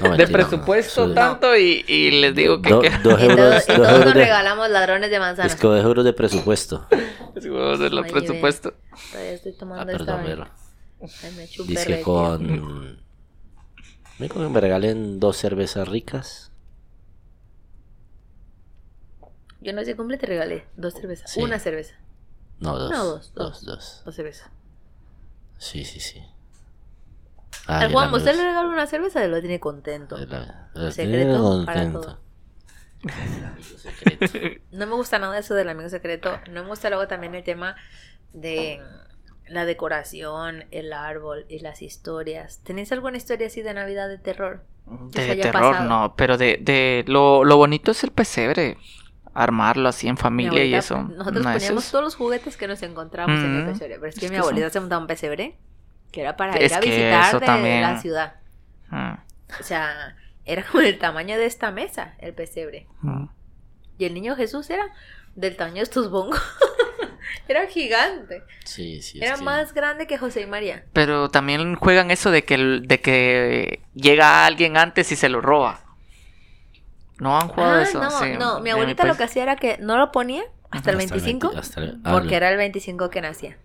[0.00, 1.14] No, De presupuesto no.
[1.14, 2.70] tanto y, y les digo que...
[2.70, 5.52] Do- que- dos Y euros, todos, y nos de, regalamos ladrones de manzanas.
[5.52, 6.86] es que dos euros de presupuesto.
[7.40, 8.74] Sí, vamos a ver el Ay, presupuesto.
[9.10, 10.48] Todavía estoy Ah, tomando perdón, esta pero
[11.24, 13.02] Ay, me dice con...
[14.22, 16.52] Me que me regalen dos cervezas ricas.
[19.60, 21.28] Yo no sé cumple te regalé dos cervezas.
[21.30, 21.40] Sí.
[21.42, 21.94] Una cerveza.
[22.60, 22.90] No, dos.
[22.92, 23.64] No, dos, Dos, dos.
[23.64, 24.02] dos.
[24.04, 24.48] Dos cervezas.
[25.58, 26.22] Sí, sí, sí.
[27.66, 30.16] Ah, Al Juan, usted le regaló una cerveza y lo tiene contento.
[30.16, 30.32] el-
[30.76, 32.00] el- Secreto el- para contento.
[32.00, 32.18] todo.
[33.02, 34.60] El amigo secreto.
[34.70, 36.38] No me gusta nada eso del amigo secreto.
[36.50, 37.74] No me gusta luego también el tema
[38.32, 38.80] de
[39.52, 42.60] la decoración, el árbol y las historias.
[42.64, 44.64] ¿Tenéis alguna historia así de Navidad de terror?
[45.12, 45.88] Se De terror, pasado.
[45.88, 48.76] no, pero de, de lo, lo bonito es el pesebre.
[49.34, 51.02] Armarlo así en Mi familia y eso.
[51.02, 53.72] Nosotros no, eso poníamos es- todos los juguetes que nos encontramos en el Mm.
[53.72, 53.94] pesebre.
[53.94, 55.56] Pero es que Es mi que son- abuelita se montaba un pesebre
[56.10, 57.80] que era para Es ir a visitar de también.
[57.82, 58.34] la ciudad.
[58.90, 59.14] Mm,
[59.60, 62.86] O sea, era como el tamaño de esta mesa, el pesebre.
[63.00, 63.24] mm.
[63.98, 64.84] Y el niño Jesús era
[65.34, 66.38] del tamaño de estos bongos.
[67.48, 68.42] era gigante.
[68.64, 69.18] Sí, sí.
[69.18, 70.84] es Era que- más grande que José y María.
[70.92, 75.80] Pero también juegan eso de que, de que llega alguien antes y se lo roba.
[77.18, 78.00] ¿No han jugado Ah, eso?
[78.02, 79.18] no, Sí, no, mi abuelita lo país.
[79.18, 82.12] que hacía era que no lo ponía hasta el Hasta 25, 20 hasta el- ah,
[82.12, 83.58] porque era el 25 que nacía.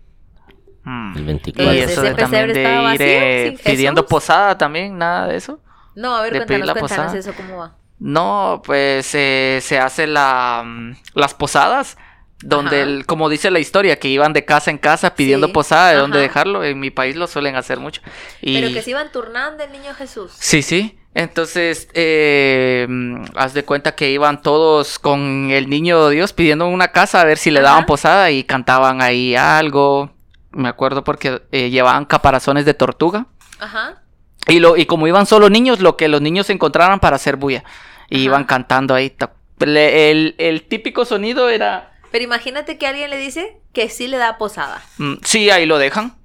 [0.84, 1.16] Mm.
[1.16, 1.72] el Y 24.
[1.72, 5.60] Entonces, eso de también de estaba ir vacío, eh, pidiendo posada también, nada de eso.
[5.94, 7.76] No, a ver, De cuéntanos, la cuéntanos eso, ¿cómo va?
[7.98, 11.98] No, pues eh, se hace la, mm, las posadas,
[12.40, 15.90] donde, el- como dice la historia, que iban de casa en casa pidiendo Sí, posada,
[15.90, 16.62] de dónde dejarlo.
[16.64, 18.00] En mi país lo suelen hacer mucho.
[18.40, 18.60] Y...
[18.60, 20.32] Pero que se iban turnando el niño Jesús.
[20.38, 20.98] Sí, sí.
[21.14, 22.86] Entonces, eh,
[23.34, 27.38] haz de cuenta que iban todos con el niño Dios pidiendo una casa a ver
[27.38, 27.86] si le daban Ajá.
[27.86, 30.12] posada y cantaban ahí algo.
[30.52, 33.26] Me acuerdo porque eh, llevaban caparazones de tortuga.
[33.58, 34.02] Ajá.
[34.46, 37.64] Y, lo, y como iban solo niños, lo que los niños encontraran para hacer bulla.
[38.10, 38.24] Y Ajá.
[38.24, 39.12] iban cantando ahí.
[39.60, 41.87] El, el típico sonido era...
[42.10, 44.82] Pero imagínate que alguien le dice que sí le da posada.
[44.98, 46.16] mm, sí, ahí lo dejan.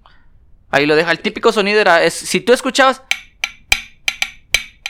[0.72, 1.12] Ahí lo dejan.
[1.12, 2.04] El típico sonido era...
[2.04, 3.02] Es, si tú escuchabas...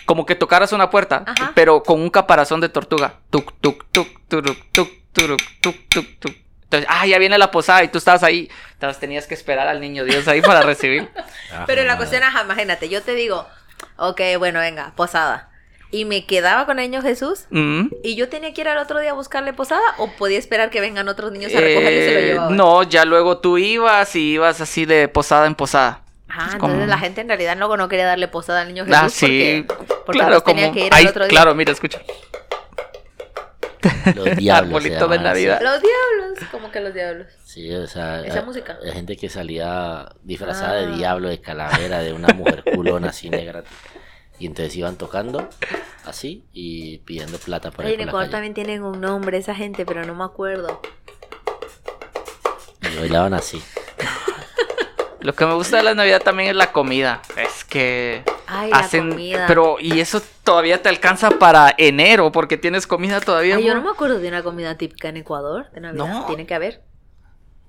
[0.06, 1.54] Como que tocaras una puerta, Ajá.
[1.56, 3.20] pero con un caparazón de tortuga.
[3.30, 6.36] Tuk, tuk, tuk, turuc, tuk, tuk, tuk, tuk.
[6.64, 8.50] Entonces, ah, ya viene la posada y tú estabas ahí.
[8.74, 11.10] Entonces tenías que esperar al niño Dios ahí para recibir.
[11.54, 12.10] Ah, Pero la joder.
[12.10, 13.48] cuestión es, imagínate, yo te digo,
[13.96, 15.50] ok, bueno, venga, posada.
[15.94, 17.46] Y me quedaba con el niño Jesús.
[17.52, 17.88] Mm.
[18.04, 19.84] ¿Y yo tenía que ir al otro día a buscarle posada?
[20.00, 22.58] ¿O podía esperar que vengan otros niños a recogerlo y se lo Eh, llevaban?
[22.58, 26.02] no, ya luego tú ibas y ibas así de posada en posada.
[26.28, 28.86] Ah, Es entonces como- la gente en realidad luego no quería darle posada al niño
[28.86, 29.00] Jesús.
[29.04, 29.64] Ah, sí.
[29.68, 30.80] Porque, porque claro, pues tenía como.
[30.80, 31.30] que ir Ay, al otro día.
[31.30, 32.02] claro, mira, escucha.
[34.16, 34.84] Los diablos.
[34.84, 35.20] de.
[35.20, 35.60] Navidad.
[35.62, 37.28] Los diablos, como que los diablos.
[37.44, 38.80] Sí, o sea, Esa hay- música.
[38.84, 40.76] hay gente que salía disfrazada Ah.
[40.82, 43.64] de diablo, de calavera, de una mujer culona así negra.
[44.40, 45.48] Y entonces iban tocando
[46.06, 49.56] así y pidiendo plata por ahí Oye, en la Ecuador también tienen un nombre esa
[49.56, 50.82] gente, pero no me acuerdo.
[52.82, 53.62] Y bailaban así.
[55.22, 57.22] Lo que me gusta de la Navidad también es la comida.
[57.38, 58.24] Es que.
[58.46, 59.46] Ay, la hacen, comida.
[59.48, 63.56] pero y eso todavía te alcanza para enero porque tienes comida todavía.
[63.56, 66.06] Ay, yo no me acuerdo de una comida típica en Ecuador de Navidad.
[66.06, 66.26] No.
[66.26, 66.84] Tiene que haber.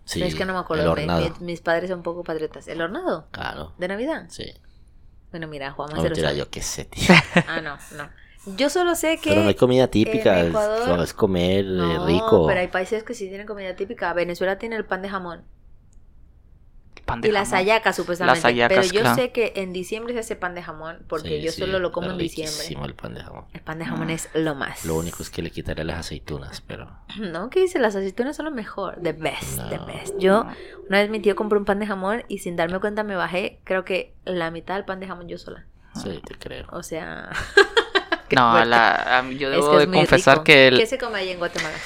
[0.05, 0.83] Sí, es que no me acuerdo.
[0.85, 1.21] Me- hornado.
[1.39, 2.67] mi- mis padres son un poco patriotas.
[2.67, 3.29] ¿El hornado?
[3.31, 3.73] Claro.
[3.79, 4.25] ¿De Navidad?
[4.31, 4.53] Sí.
[5.35, 7.09] Bueno, mira, Juan No, se lo mentira, yo qué sé, tío.
[7.49, 8.09] Ah, no, no.
[8.57, 9.31] Yo solo sé que.
[9.31, 10.41] Pero no hay comida típica.
[10.43, 12.47] es- Ecuador- no, es comer eh, No, rico.
[12.47, 14.13] pero hay países que sí tienen comida típica.
[14.13, 15.43] Venezuela tiene el pan de jamón.
[17.05, 18.37] Pan de Y las hallacas, supuestamente.
[18.37, 19.15] Las hallacas, pero yo claro.
[19.17, 20.99] sé que en diciembre se hace pan de jamón.
[21.07, 22.67] Porque Sí, yo sí, solo lo como en diciembre.
[22.87, 23.45] el pan de jamón.
[23.53, 24.85] El pan de jamón es lo más.
[24.87, 27.79] Lo único es que le quitaré las aceitunas, pero No, ¿qué dice?
[27.79, 28.99] Las aceitunas son lo mejor.
[29.03, 30.19] The best, the best.
[30.19, 30.47] Yo,
[30.89, 33.61] una vez mi tío compró un pan de jamón y sin darme cuenta me bajé,
[33.65, 35.67] creo que la mitad del pan de jamón yo sola.
[36.03, 36.67] sí, te creo.
[36.71, 37.31] O sea.
[38.35, 40.45] No, la- a mí yo Es debo que de es confesar rico.
[40.45, 41.77] que el, ¿Qué se come ahí en Guatemala?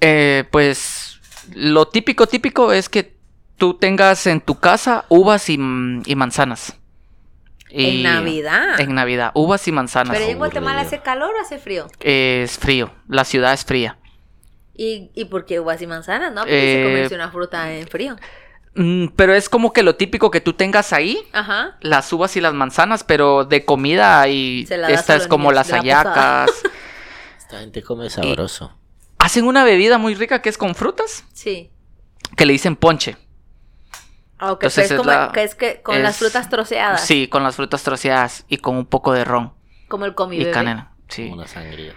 [0.00, 1.20] eh, pues
[1.54, 3.14] lo típico típico es que
[3.60, 6.76] tú tengas en tu casa uvas y, y manzanas.
[7.70, 8.80] Y- en Navidad.
[8.80, 10.16] En Navidad, uvas y manzanas.
[10.18, 10.96] Pero en Guatemala aburrido.
[10.96, 11.86] hace calor o hace frío.
[12.00, 13.96] Es frío, la ciudad es fría.
[14.74, 16.32] ¿Y, y por qué uvas y manzanas?
[16.32, 18.16] No, porque se Eh, comerse una fruta en frío.
[18.74, 21.76] Mm, pero es como que lo típico que tú tengas ahí, Ajá.
[21.80, 25.26] las uvas y las manzanas, pero de comida y Se la das a estas los
[25.28, 26.50] como niños las la hallacas.
[27.38, 28.74] Esta gente come sabroso.
[29.18, 31.70] Hacen una bebida muy rica que es con frutas, Sí.
[32.36, 33.16] que le dicen ponche.
[34.40, 37.06] Ah, Entonces pero es es como la- que es que con las frutas troceadas.
[37.06, 39.52] Sí, con las frutas troceadas y con un poco de ron
[39.88, 40.50] Como el comi y bebé.
[40.52, 40.92] canela.
[41.08, 41.28] Sí.
[41.32, 41.94] Una sangría.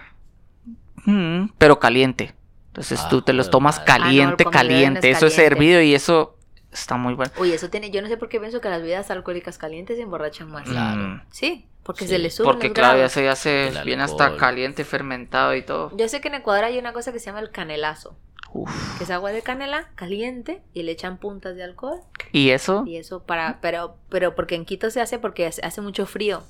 [1.06, 2.34] Mm, pero caliente.
[2.67, 3.91] Entonces Ah, tú te los tomas madre.
[3.91, 5.10] Ah, no, caliente, comibebé no es caliente.
[5.12, 6.38] Eso es hervido y eso
[6.71, 7.32] está muy bueno.
[7.38, 10.01] Uy, eso tiene, yo no sé por qué pienso que las bebidas alcohólicas calientes se
[10.03, 10.63] emborrachan más.
[10.67, 10.99] Claro.
[11.01, 14.36] Mm, Sí, porque Sí, se le suben porque claro, ya se, ya se viene hasta
[14.38, 15.95] caliente, fermentado y todo.
[15.95, 18.15] Yo sé que en Ecuador hay una cosa que se llama el canelazo,
[18.53, 18.97] Uf.
[18.97, 21.99] que es agua de canela caliente y le echan puntas de alcohol
[22.31, 26.05] Y eso, y eso para, pero, pero porque en Quito se hace porque hace mucho
[26.05, 26.43] frío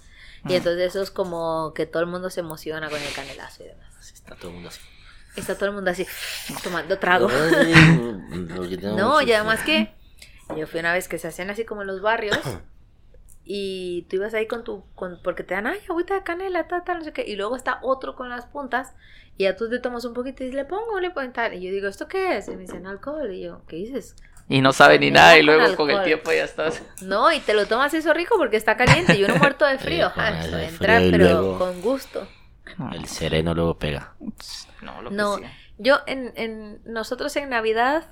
[0.45, 0.55] y Mm.
[0.57, 3.95] entonces eso es como que todo el mundo se emociona con el canelazo y demás.
[3.97, 4.81] Así está todo el mundo así.
[5.37, 6.05] Está todo el mundo así
[6.63, 7.29] tomando trago.
[7.29, 7.73] Ay,
[8.97, 9.93] No, y además que
[10.57, 12.37] yo fui una vez que se hacían así como en los barrios
[13.45, 16.84] y tú ibas ahí con tu, con, porque te dan, ay, agüita de canela, tal,
[16.84, 18.93] tal, no sé qué, y luego está otro con las puntas
[19.38, 21.62] y ya tú te tomas un poquito y dices, le pongo, le pongo tal, y
[21.62, 22.47] yo digo, ¿esto qué es?
[22.47, 24.15] Y me dicen, alcohol, y yo, ¿qué dices?
[24.49, 26.84] y no sabe ni nada y luego con el tiempo ya estás.
[27.01, 30.12] No, y te lo tomas eso rico porque está caliente y uno muerto de frío,
[30.15, 32.27] ah, frío entrar, pero luego- con gusto.
[32.91, 34.15] El sereno luego pega.
[34.82, 35.43] No, lo que No, sí.
[35.77, 38.06] yo en, en nosotros en Navidad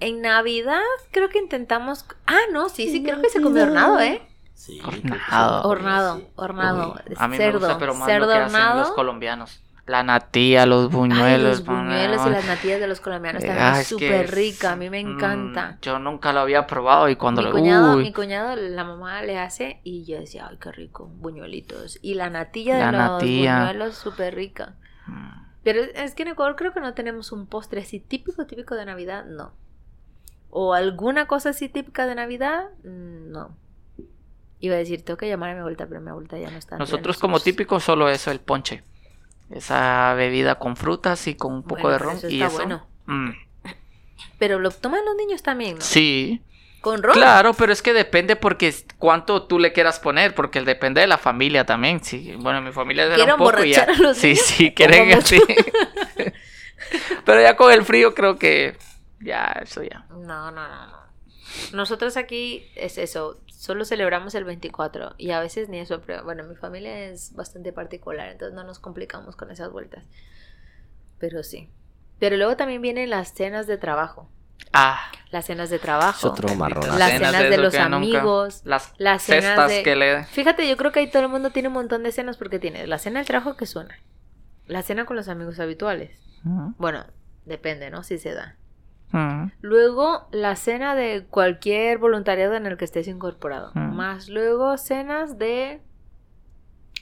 [0.00, 0.80] en Navidad
[1.10, 4.22] creo que intentamos ah no sí sí creo que se come hornado eh
[4.54, 5.62] Sí, Hornado.
[5.68, 8.66] hornado hornado Uy, a mí cerdo me gusta, pero más cerdo lo que hacen los
[8.72, 9.62] hornado colombianos.
[9.86, 11.60] La natilla, los Ay, buñuelos.
[11.60, 14.30] los buñuelos y las natillas de los colombianos Eh, ah, es es que súper es-
[14.32, 17.52] rica a mí me mm, encanta yo nunca lo había probado y cuando mi lo
[17.54, 21.98] cuñado, uy, mi cuñado, la mamá le hace y yo decía, ay, qué rico, buñuelitos.
[22.02, 23.58] Y la natilla de La los natilla.
[23.60, 24.74] buñuelos, súper rica.
[25.06, 25.28] mm,
[25.62, 28.84] Pero es que en Ecuador creo que no tenemos un postre así típico, típico de
[28.86, 29.52] Navidad, no.
[30.50, 33.56] O alguna cosa así típica de Navidad, mm, no.
[34.60, 36.76] Iba a decir, tengo que llamar a mi abuelita, pero mi abuelita ya no está.
[36.78, 38.82] Nosotros como típico solo eso, el ponche.
[39.50, 42.16] Esa bebida con frutas y con un poco Bueno, de pero ron.
[42.18, 42.56] eso y está eso.
[42.56, 42.86] bueno.
[43.06, 43.30] mm,
[44.38, 45.80] Pero lo toman los niños también, ¿no?
[45.80, 46.42] Sí.
[46.80, 47.14] Con ron.
[47.14, 51.06] Claro, pero es que depende porque es- cuánto tú le quieras poner, porque depende de
[51.06, 52.02] la familia también.
[52.02, 53.82] Sí, bueno, mi familia ¿Quieren un poco y ya.
[53.82, 54.42] emborrachar a los Sí, niños?
[54.44, 55.40] sí, ¿O quieren así.
[57.24, 58.76] pero ya con el frío creo que
[59.20, 60.06] ya eso ya.
[60.10, 61.08] No, no, no, no.
[61.72, 66.44] Nosotros aquí es eso, solo celebramos el 24 y a veces ni eso, pero bueno,
[66.44, 70.04] mi familia es bastante particular, entonces no nos complicamos con esas vueltas.
[71.18, 71.70] Pero sí.
[72.18, 74.28] Pero luego también vienen las cenas de trabajo.
[74.72, 75.00] Ah,
[75.30, 76.28] Las cenas de Es trabajo.
[76.28, 76.98] otro marronazo.
[76.98, 80.68] Las cenas cenas de los nunca- amigos, las, las cenas cestas de- que le Fíjate,
[80.68, 82.98] yo creo que ahí todo el mundo tiene un montón de cenas porque tiene la
[82.98, 83.98] cena del trabajo que suena.
[84.66, 86.18] La cena con los amigos habituales.
[86.44, 87.06] Bueno,
[87.46, 88.02] depende, ¿no?
[88.02, 88.56] Si se da.
[89.12, 89.52] Mm.
[89.60, 93.70] Luego la cena de cualquier voluntariado en el que estés incorporado.
[93.74, 93.94] Mm.
[93.94, 95.80] Más luego cenas de...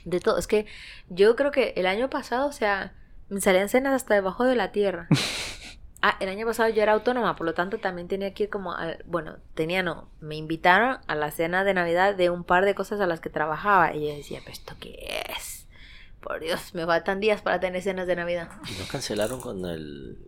[0.05, 0.37] De todo.
[0.37, 0.65] Es que
[1.09, 2.93] yo creo que el año pasado, o sea,
[3.29, 5.07] me salían cenas hasta debajo de la tierra.
[5.99, 8.71] Ah, el año pasado yo era autónoma, por lo tanto también tenía que ir como...
[8.71, 10.11] al- bueno, tenía no.
[10.19, 13.31] Me invitaron a la cena de Navidad de un par de cosas a las que
[13.31, 13.95] trabajaba.
[13.95, 15.67] Y yo decía, ¿pero esto qué es?
[16.21, 18.47] Por Dios, me faltan días para tener cenas de Navidad.
[18.69, 20.19] ¿Y no cancelaron con el.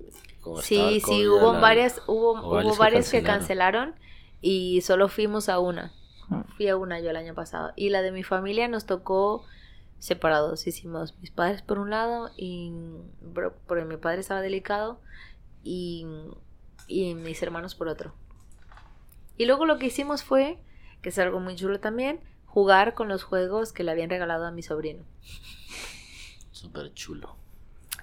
[0.50, 3.96] Como estaba Sí, sí, hubo la- varias, hubo, hubo varias que cancelaron.
[4.42, 5.92] y solo fuimos a una.
[6.56, 7.74] Fui a una yo el año pasado.
[7.76, 9.46] Y la de mi familia nos tocó
[9.98, 10.66] separados.
[10.68, 12.72] Hicimos mis padres por un lado y
[13.68, 15.02] porque mi padre estaba delicado
[15.64, 16.06] y,
[16.88, 18.14] y mis hermanos por otro.
[19.38, 20.60] Y luego lo que hicimos fue,
[21.02, 24.52] que es algo muy chulo también, jugar con los juegos que le habían regalado a
[24.52, 25.04] mi sobrino.
[26.52, 27.36] Súper chulo.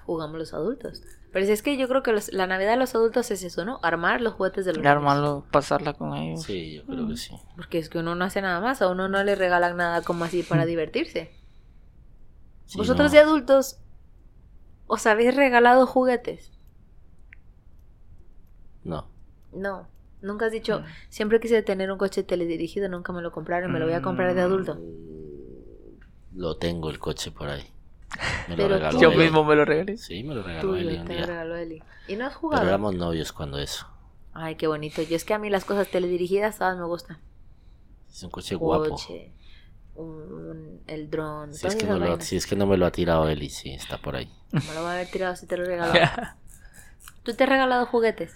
[0.05, 1.01] Jugamos los adultos.
[1.31, 3.65] Pero si es que yo creo que los- la Navidad de los adultos es eso,
[3.65, 3.79] ¿no?
[3.83, 4.91] Armar los juguetes de los Y niños.
[4.95, 6.43] armarlo, pasarla con ellos.
[6.43, 7.35] Sí, yo creo que sí.
[7.55, 10.23] Porque es que uno no hace nada más, a uno no le regalan nada como
[10.25, 11.31] así para divertirse.
[12.65, 13.13] Sí, Vosotros no.
[13.17, 13.79] de adultos,
[14.87, 16.51] ¿os habéis regalado juguetes?
[18.83, 19.07] No.
[19.53, 19.87] No.
[20.21, 23.85] Nunca has dicho, siempre quise tener un coche teledirigido, nunca me lo compraron, me lo
[23.85, 24.75] voy a comprar de adulto.
[24.75, 27.63] Mm, Lo tengo el coche por ahí.
[28.47, 29.17] Me Pero lo regaló Yo Eli.
[29.23, 29.97] mismo me lo regalé.
[29.97, 31.25] Sí, me lo regaló Tuyo, Eli un te lo día.
[31.25, 31.83] regaló Eli.
[32.07, 32.67] ¿Y no has Pero jugado?
[32.67, 33.87] éramos novios cuando eso.
[34.33, 35.01] Ay, qué bonito.
[35.01, 37.17] Yo es que a mí las cosas teledirigidas todas me gustan.
[38.09, 38.89] Es un coche guapo.
[38.89, 39.33] Coche,
[39.95, 42.25] un- el dron, Si es, que no lo, vainas.
[42.25, 44.29] si es que no me lo ha tirado Eli, sí, está por ahí.
[44.51, 46.07] Me lo va a haber tirado si te lo regaló.
[47.23, 48.33] ¿Tú te has regalado juguetes?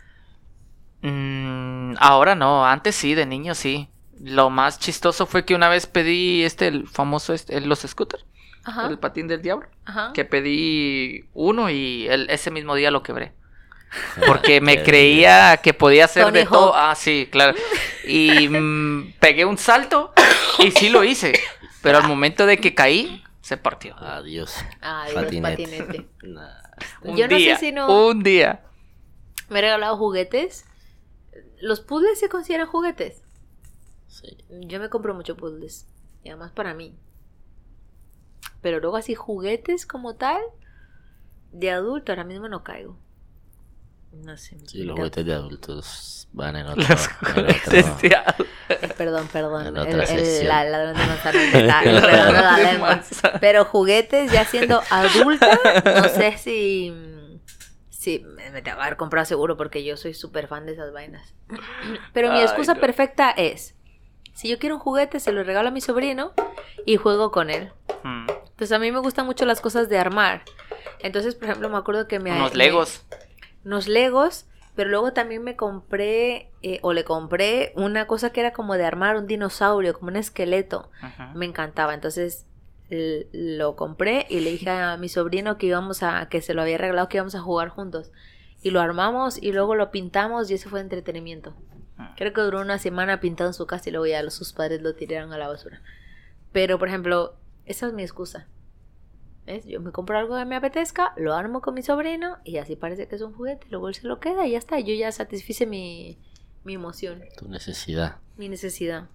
[1.01, 3.89] Mm, ahora no, antes sí, de niño sí.
[4.19, 8.23] Lo más chistoso fue que una vez pedí este, el famoso, este, los scooters,
[8.63, 8.87] Ajá.
[8.87, 9.67] el patín del diablo.
[9.85, 10.11] Ajá.
[10.13, 13.33] Que pedí uno y el- ese mismo día lo quebré.
[14.27, 16.73] Porque me creía que podía hacer Tony de todo.
[16.75, 17.57] Ah, sí, claro.
[18.05, 20.13] Y mm, pegué un salto
[20.59, 21.33] y sí lo hice.
[21.81, 23.95] Pero al momento de que caí, se partió.
[23.97, 24.55] Adiós.
[24.79, 25.63] Ay, Dios, Patinete.
[25.63, 26.09] patinete.
[26.27, 26.49] Nah,
[27.01, 28.61] Un Yo no sé día, si no- Un día.
[29.49, 30.65] Me he regalado juguetes.
[31.59, 33.21] ¿Los puzzles se consideran juguetes?
[34.07, 34.37] sí.
[34.49, 35.87] Yo me compro mucho puzzles.
[36.23, 36.95] Y además para mí.
[38.61, 40.41] Pero luego así juguetes como tal.
[41.51, 42.97] De adulto ahora mismo no caigo.
[44.13, 44.57] No sé.
[44.67, 46.83] Sí, los Te- juguetes de adultos van en otro.
[46.87, 48.45] Los en juguetes otro- de adulto.
[48.69, 49.67] Eh, perdón, perdón.
[49.67, 50.47] En El, otra el- sección.
[50.47, 53.39] la- el ladrón de manzanas me está enredando la De manzana.
[53.39, 56.93] Pero juguetes ya siendo adulta, no sé si.
[57.89, 60.91] Si me, me tengo que haber comprado seguro porque yo soy súper fan de esas
[60.91, 61.33] vainas.
[62.13, 62.79] Pero mi Ay, excusa no.
[62.81, 63.75] perfecta es:
[64.33, 66.33] si yo quiero un juguete, se lo regalo a mi sobrino
[66.85, 67.71] y juego con él.
[68.61, 70.43] Pues a mí me gustan mucho las cosas de armar.
[70.99, 72.31] Entonces, por ejemplo, me acuerdo que me.
[72.31, 73.03] Unos me- legos.
[73.65, 74.45] unos legos,
[74.75, 78.85] pero luego también me compré, eh, o le compré una cosa que era como de
[78.85, 80.91] armar un dinosaurio, como un esqueleto.
[81.33, 82.45] Me encantaba, entonces
[83.31, 86.77] lo compré y le dije a mi sobrino que íbamos a, que se lo había
[86.77, 88.11] regalado, que íbamos a jugar juntos.
[88.61, 91.55] Y lo armamos y luego lo pintamos y eso fue entretenimiento.
[91.97, 92.13] Ah.
[92.15, 94.93] Creo que duró una semana pintado en su casa y luego ya sus padres lo
[94.93, 95.81] tiraron a la basura.
[96.51, 97.40] Pero, por ejemplo,
[97.71, 98.47] esa es mi excusa.
[99.45, 99.65] ¿Ves?
[99.65, 103.07] Yo me compro algo que me apetezca, lo armo con mi sobrino y así parece
[103.07, 104.79] que es un juguete, luego él se lo queda y ya está.
[104.79, 106.19] Yo ya satisfice mi,
[106.63, 108.17] mi emoción, Tu necesidad.
[108.37, 109.09] mi necesidad.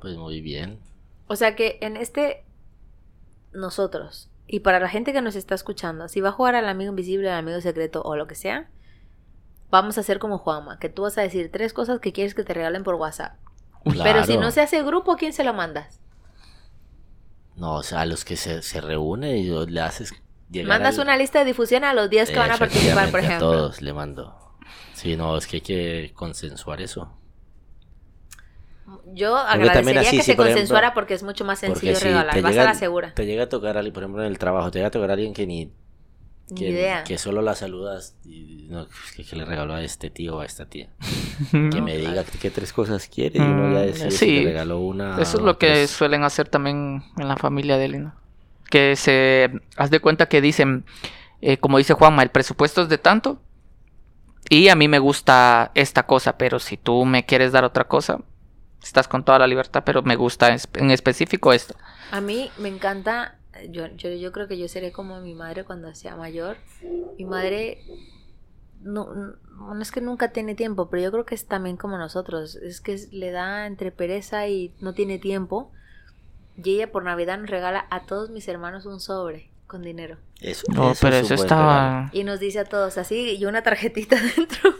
[0.00, 0.80] Pues muy bien.
[1.28, 2.44] O sea que en este,
[3.52, 6.90] nosotros, y para la gente que nos está escuchando, si va a jugar al amigo
[6.90, 8.68] invisible, al amigo secreto o lo que sea,
[9.70, 12.42] vamos a hacer como Juanma, que tú vas a decir tres cosas que quieres que
[12.42, 13.36] te regalen por WhatsApp.
[14.02, 16.00] Pero si no se hace grupo, ¿quién se lo mandas?
[17.60, 20.12] No, o sea, a los que se, se reúnen y le haces
[20.50, 23.20] llegar Mandas al- una lista de difusión a los 10 que van a participar, por
[23.20, 23.48] ejemplo.
[23.48, 24.34] A todos le mando.
[24.94, 27.16] Sí, no, es que hay que consensuar eso.
[29.12, 31.94] Yo agradecería así, que si, se por ejemplo, consensuara porque es mucho más sencillo Porque
[31.94, 32.40] si regalar.
[32.40, 33.14] Vas llega, a la segura.
[33.14, 35.12] te llega a tocar alguien, por ejemplo, en el trabajo, te llega a tocar a
[35.12, 35.72] alguien que ni,
[36.50, 37.04] Ni que, idea.
[37.04, 38.86] que solo la saludas y no,
[39.16, 40.88] que, que le regaló a este tío o a esta tía.
[41.50, 44.40] Que me diga qué tres cosas quiere y uno ya Mm, decide sí.
[44.40, 45.20] le regaló una.
[45.20, 45.90] Eso es lo que tres.
[45.90, 48.14] suelen hacer también en la familia de Elena.
[48.68, 49.50] Que se.
[49.76, 50.84] Haz de cuenta que dicen,
[51.40, 53.40] eh, como dice Juanma, el presupuesto es de tanto.
[54.48, 58.20] Y a mí me gusta esta cosa, pero si tú me quieres dar otra cosa,
[58.82, 61.74] estás con toda la libertad, pero me gusta en específico esto.
[62.10, 63.36] A mí me encanta,
[63.70, 66.56] yo, yo, yo creo que yo seré como mi madre cuando sea mayor.
[67.18, 67.78] Mi madre
[68.80, 72.56] no, no es que nunca tiene tiempo, pero yo creo que es también como nosotros.
[72.56, 75.72] Es que le da entre pereza y no tiene tiempo.
[76.56, 80.18] Y ella por Navidad nos regala a todos mis hermanos un sobre con dinero.
[80.40, 82.10] Eso, No, eso pero es eso estaba.
[82.12, 84.74] Y nos dice a todos así, y una tarjetita dentro.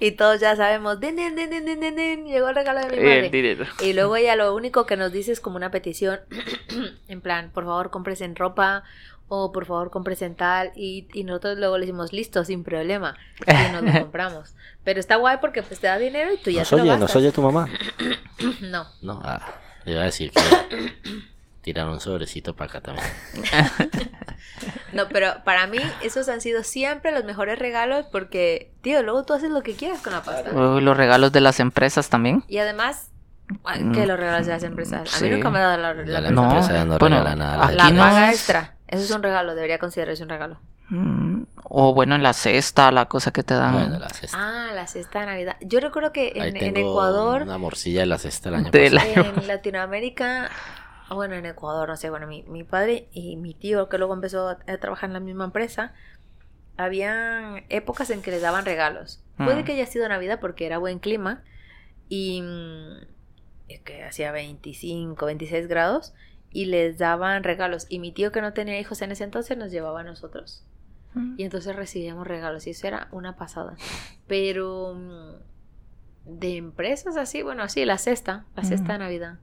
[0.00, 2.86] Y todos ya sabemos, din, din, din, din, din, din, din, llegó el regalo de
[2.86, 3.26] mi madre.
[3.26, 3.66] El dinero.
[3.80, 6.18] Y luego ella lo único que nos dice es como una petición,
[7.08, 8.82] en plan, por favor compres en ropa
[9.28, 10.72] o por favor compres en tal.
[10.74, 13.16] Y, y nosotros luego le decimos, listo, sin problema.
[13.46, 14.54] Y nos lo compramos.
[14.82, 16.90] Pero está guay porque pues te da dinero y tú ya ¿Nos te lo oye?
[16.92, 17.16] ¿Nos gastas.
[17.16, 17.68] oye tu mamá?
[18.60, 18.86] No.
[19.02, 19.54] No, ah,
[19.84, 20.40] le iba a decir que
[21.62, 23.06] tirar un sobrecito para acá también.
[24.92, 29.32] No, pero para mí esos han sido siempre los mejores regalos porque, tío, luego tú
[29.34, 30.50] haces lo que quieras con la pasta.
[30.52, 32.44] Uy, los regalos de las empresas también.
[32.48, 33.08] Y además,
[33.94, 35.00] que los regalos de las empresas.
[35.14, 35.34] A mí Sí.
[35.34, 37.66] nunca me ha dado la, la, la No, empresa ya no bueno, regala nada.
[37.66, 38.76] aquí la no paga es- extra.
[38.88, 40.60] Eso es un regalo, debería considerarse un regalo.
[40.90, 43.72] Mm, O bueno, en la cesta, la cosa que te dan.
[43.72, 44.36] Bueno, la cesta.
[44.38, 45.56] Ah, la cesta de Navidad.
[45.62, 48.70] Yo recuerdo que Ahí en, en tengo Ecuador, Una morcilla de la cesta el año
[48.70, 49.14] De pasado.
[49.22, 50.50] la- en Latinoamérica,
[51.14, 54.48] bueno, en Ecuador, no sé, bueno, mi, mi padre y mi tío, que luego empezó
[54.48, 55.94] a, a trabajar en la misma empresa,
[56.76, 59.22] habían épocas en que les daban regalos.
[59.36, 59.64] Puede Mm.
[59.64, 61.42] que haya sido Navidad porque era buen clima
[62.08, 63.04] y mm,
[63.68, 66.12] es que hacía 25, 26 grados
[66.50, 67.86] y les daban regalos.
[67.88, 70.64] Y mi tío que no tenía hijos en ese entonces nos llevaba a nosotros.
[71.14, 71.34] Mm.
[71.38, 73.76] Y entonces recibíamos regalos y eso era una pasada.
[74.26, 74.94] Pero
[76.24, 79.38] de empresas así, bueno, sí, la cesta, la cesta de Navidad.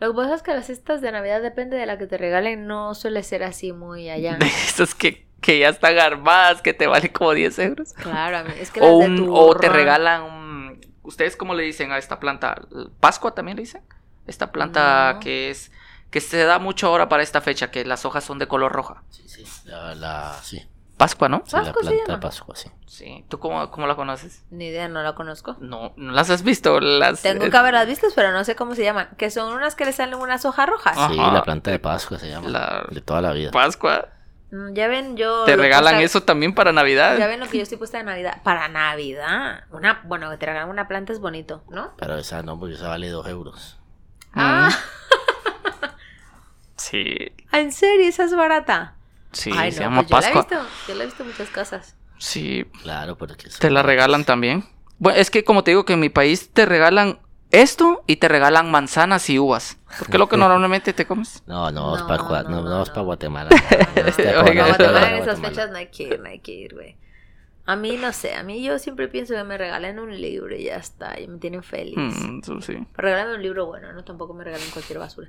[0.00, 2.66] Lo que pasa es que las cestas de Navidad depende de la que te regalen,
[2.66, 4.36] no suele ser así muy allá.
[4.36, 7.92] De esas que, que ya están armadas, que te valen como 10 euros.
[7.94, 11.54] Claro, a mí- es que las O, de un- o te regalan un- ¿Ustedes cómo
[11.54, 12.60] le dicen a esta planta?
[13.00, 13.82] ¿Pascua también le dicen?
[14.26, 15.20] Esta planta No.
[15.20, 15.72] que es...
[16.10, 19.02] Que se da mucho ahora para esta fecha, que las hojas son de color roja.
[19.10, 19.44] Sí, sí.
[19.66, 20.66] La, la- sí.
[20.98, 21.42] Pascua, ¿no?
[21.46, 22.20] Sí, la Pascua se planta de llama.
[22.20, 22.70] Pascua, sí.
[22.86, 23.24] Sí.
[23.28, 24.44] ¿Tú cómo, cómo la conoces?
[24.50, 25.56] Ni idea, no la conozco.
[25.60, 26.80] No, no las has visto.
[26.80, 29.08] Las, Tengo que haberlas vistas, pero no sé cómo se llaman.
[29.16, 30.96] Que son unas que le salen unas hojas rojas.
[30.98, 31.08] Ah.
[31.10, 31.32] Sí, Ajá.
[31.32, 32.48] la planta de Pascua se llama.
[32.48, 33.50] La- De toda la vida.
[33.52, 34.08] Pascua.
[34.50, 35.44] Mm, Ya ven, yo...
[35.44, 37.16] Te regalan puesta- eso también para Navidad.
[37.16, 38.42] Ya ven lo que yo estoy puesta de Navidad.
[38.42, 39.64] Para Navidad.
[39.70, 41.92] Una, bueno, que te regalan una planta es bonito, ¿no?
[41.96, 43.78] Pero esa no, porque esa vale dos euros.
[44.34, 44.70] Ah,
[46.76, 47.16] Sí,
[47.52, 48.08] ¿en serio?
[48.08, 48.94] ¿Esa es barata?
[49.32, 50.42] Sí, Ay, se no, llama pues yo la he Pascua.
[50.58, 50.76] visto.
[50.88, 51.96] Yo la he visto en muchas casas.
[52.18, 54.64] Sí, Claro, porque te la regalan también.
[54.98, 57.20] Bueno, es que como te digo que en mi país te regalan
[57.50, 59.78] esto y te regalan manzanas y uvas.
[59.98, 61.42] Porque es lo que normalmente te comes.
[61.46, 62.94] No, no, es para no, no, no, no, es no.
[62.94, 63.50] para Guatemala.
[63.96, 64.08] En
[65.16, 66.96] esas fechas no hay que ir, no hay que ir, güey.
[67.66, 70.64] A mí, no sé, a mí yo siempre pienso que me regalen un libro y
[70.64, 71.96] ya está, y me tienen feliz.
[71.98, 72.78] Mm, sí.
[72.96, 75.28] Pero regálame un libro bueno, no tampoco me regalen cualquier basura.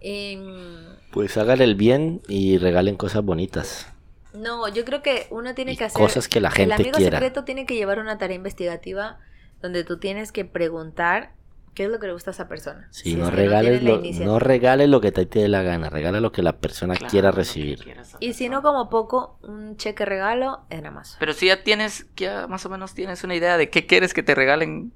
[0.00, 3.86] Em, Pues hagan el bien y regalen cosas bonitas.
[4.34, 6.00] no, yo creo que uno tiene Y que hacer...
[6.00, 7.18] cosas que la El gente amigo quiera.
[7.18, 9.18] secreto tiene que llevar una tarea investigativa
[9.62, 11.32] donde tú tienes que preguntar
[11.74, 12.88] qué es lo que le gusta a esa persona.
[12.90, 15.90] Sí, Si no es que regales, lo, no regales lo que te dé la gana,
[15.90, 17.78] regala lo que la persona Claro, quiera recibir.
[18.20, 21.16] Y si no, como poco, un cheque regalo en Amazon.
[21.20, 24.22] Pero si ya tienes, ya más o menos tienes una idea de qué quieres que
[24.22, 24.92] te regalen.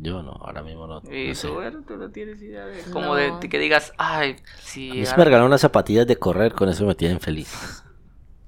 [0.00, 1.48] Yo no, ahora mismo no, Y no sé.
[1.48, 3.14] tú, bueno, tú no tienes idea de como No.
[3.14, 4.90] de, de que digas, ay, A sí.
[4.92, 7.84] mí se ahora- me regalaron unas zapatillas de correr, con eso me tienen feliz.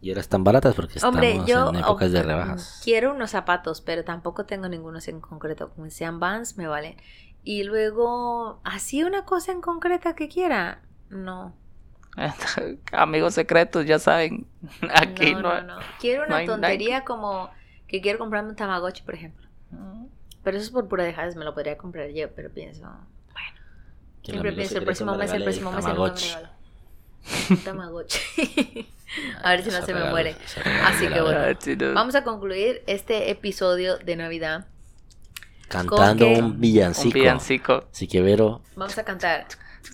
[0.01, 2.81] Y ahora están baratas porque estamos Hombre, yo en épocas de rebajas.
[2.85, 5.71] quiero unos zapatos, pero tampoco tengo ningunos en concreto.
[5.71, 6.97] Como sean Vans, me vale.
[7.43, 10.83] Y luego, así una cosa en concreta que quiera.
[11.09, 11.55] No.
[12.93, 14.47] Amigos secretos, ya saben.
[14.95, 15.41] Aquí no.
[15.43, 15.81] no, no, no.
[16.01, 17.51] Quiero una tontería como
[17.87, 19.47] que quiero comprarme un Tamagotchi, por ejemplo.
[20.45, 23.59] Pero eso es por pura dejada, me lo podría comprar yo, pero pienso, bueno,
[24.23, 26.29] siempre pienso el próximo me mes, el próximo mes, me Tamagotchi.
[26.29, 26.49] regalo.
[27.51, 28.89] Un Tamagotchi.
[29.43, 30.37] A ver si no se me muere.
[30.85, 31.41] Así que bueno.
[31.79, 31.95] no.
[31.95, 34.67] Vamos a concluir este episodio de Navidad.
[35.69, 37.09] Cantando que- un villancico.
[37.09, 37.85] Un villancico.
[37.91, 39.47] Así que Vero, Vamos a cantar.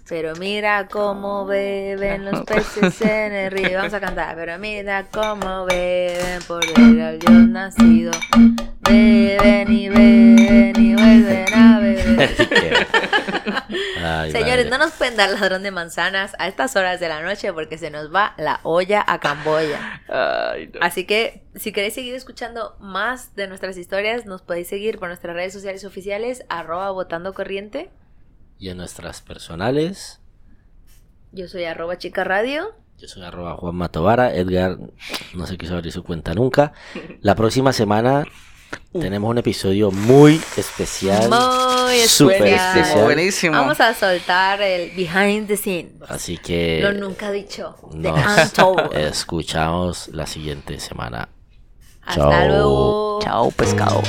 [0.08, 3.78] Pero mira cómo beben los peces en el río.
[3.78, 4.34] Vamos a cantar.
[4.36, 8.10] Pero mira cómo beben por el Dios nacido.
[14.02, 17.52] Ay, Señores, no nos pueden dar ladrón de manzanas a estas horas de la noche
[17.52, 20.02] porque se nos va la olla a Camboya.
[20.08, 20.80] Ay, no.
[20.82, 25.34] Así que si queréis seguir escuchando más de nuestras historias, nos podéis seguir por nuestras
[25.34, 27.90] redes sociales oficiales, arroba votando corriente.
[28.58, 30.20] Y en nuestras personales,
[31.32, 32.74] Yo soy arroba chica radio.
[32.98, 34.76] yo soy arroba Juan Matovara, Edgar
[35.34, 36.72] no se quiso abrir su cuenta nunca.
[37.22, 38.24] La próxima semana
[38.92, 41.28] tenemos un episodio muy especial.
[41.28, 43.04] Muy súper especial.
[43.04, 43.56] Buenísimo.
[43.56, 45.92] Vamos a soltar el behind the scenes.
[46.08, 47.76] Así que Lo nunca dicho.
[47.92, 51.28] Nos escuchamos la siguiente semana.
[52.02, 52.48] Hasta Chao.
[52.48, 53.18] luego.
[53.22, 54.02] Chao, pescado.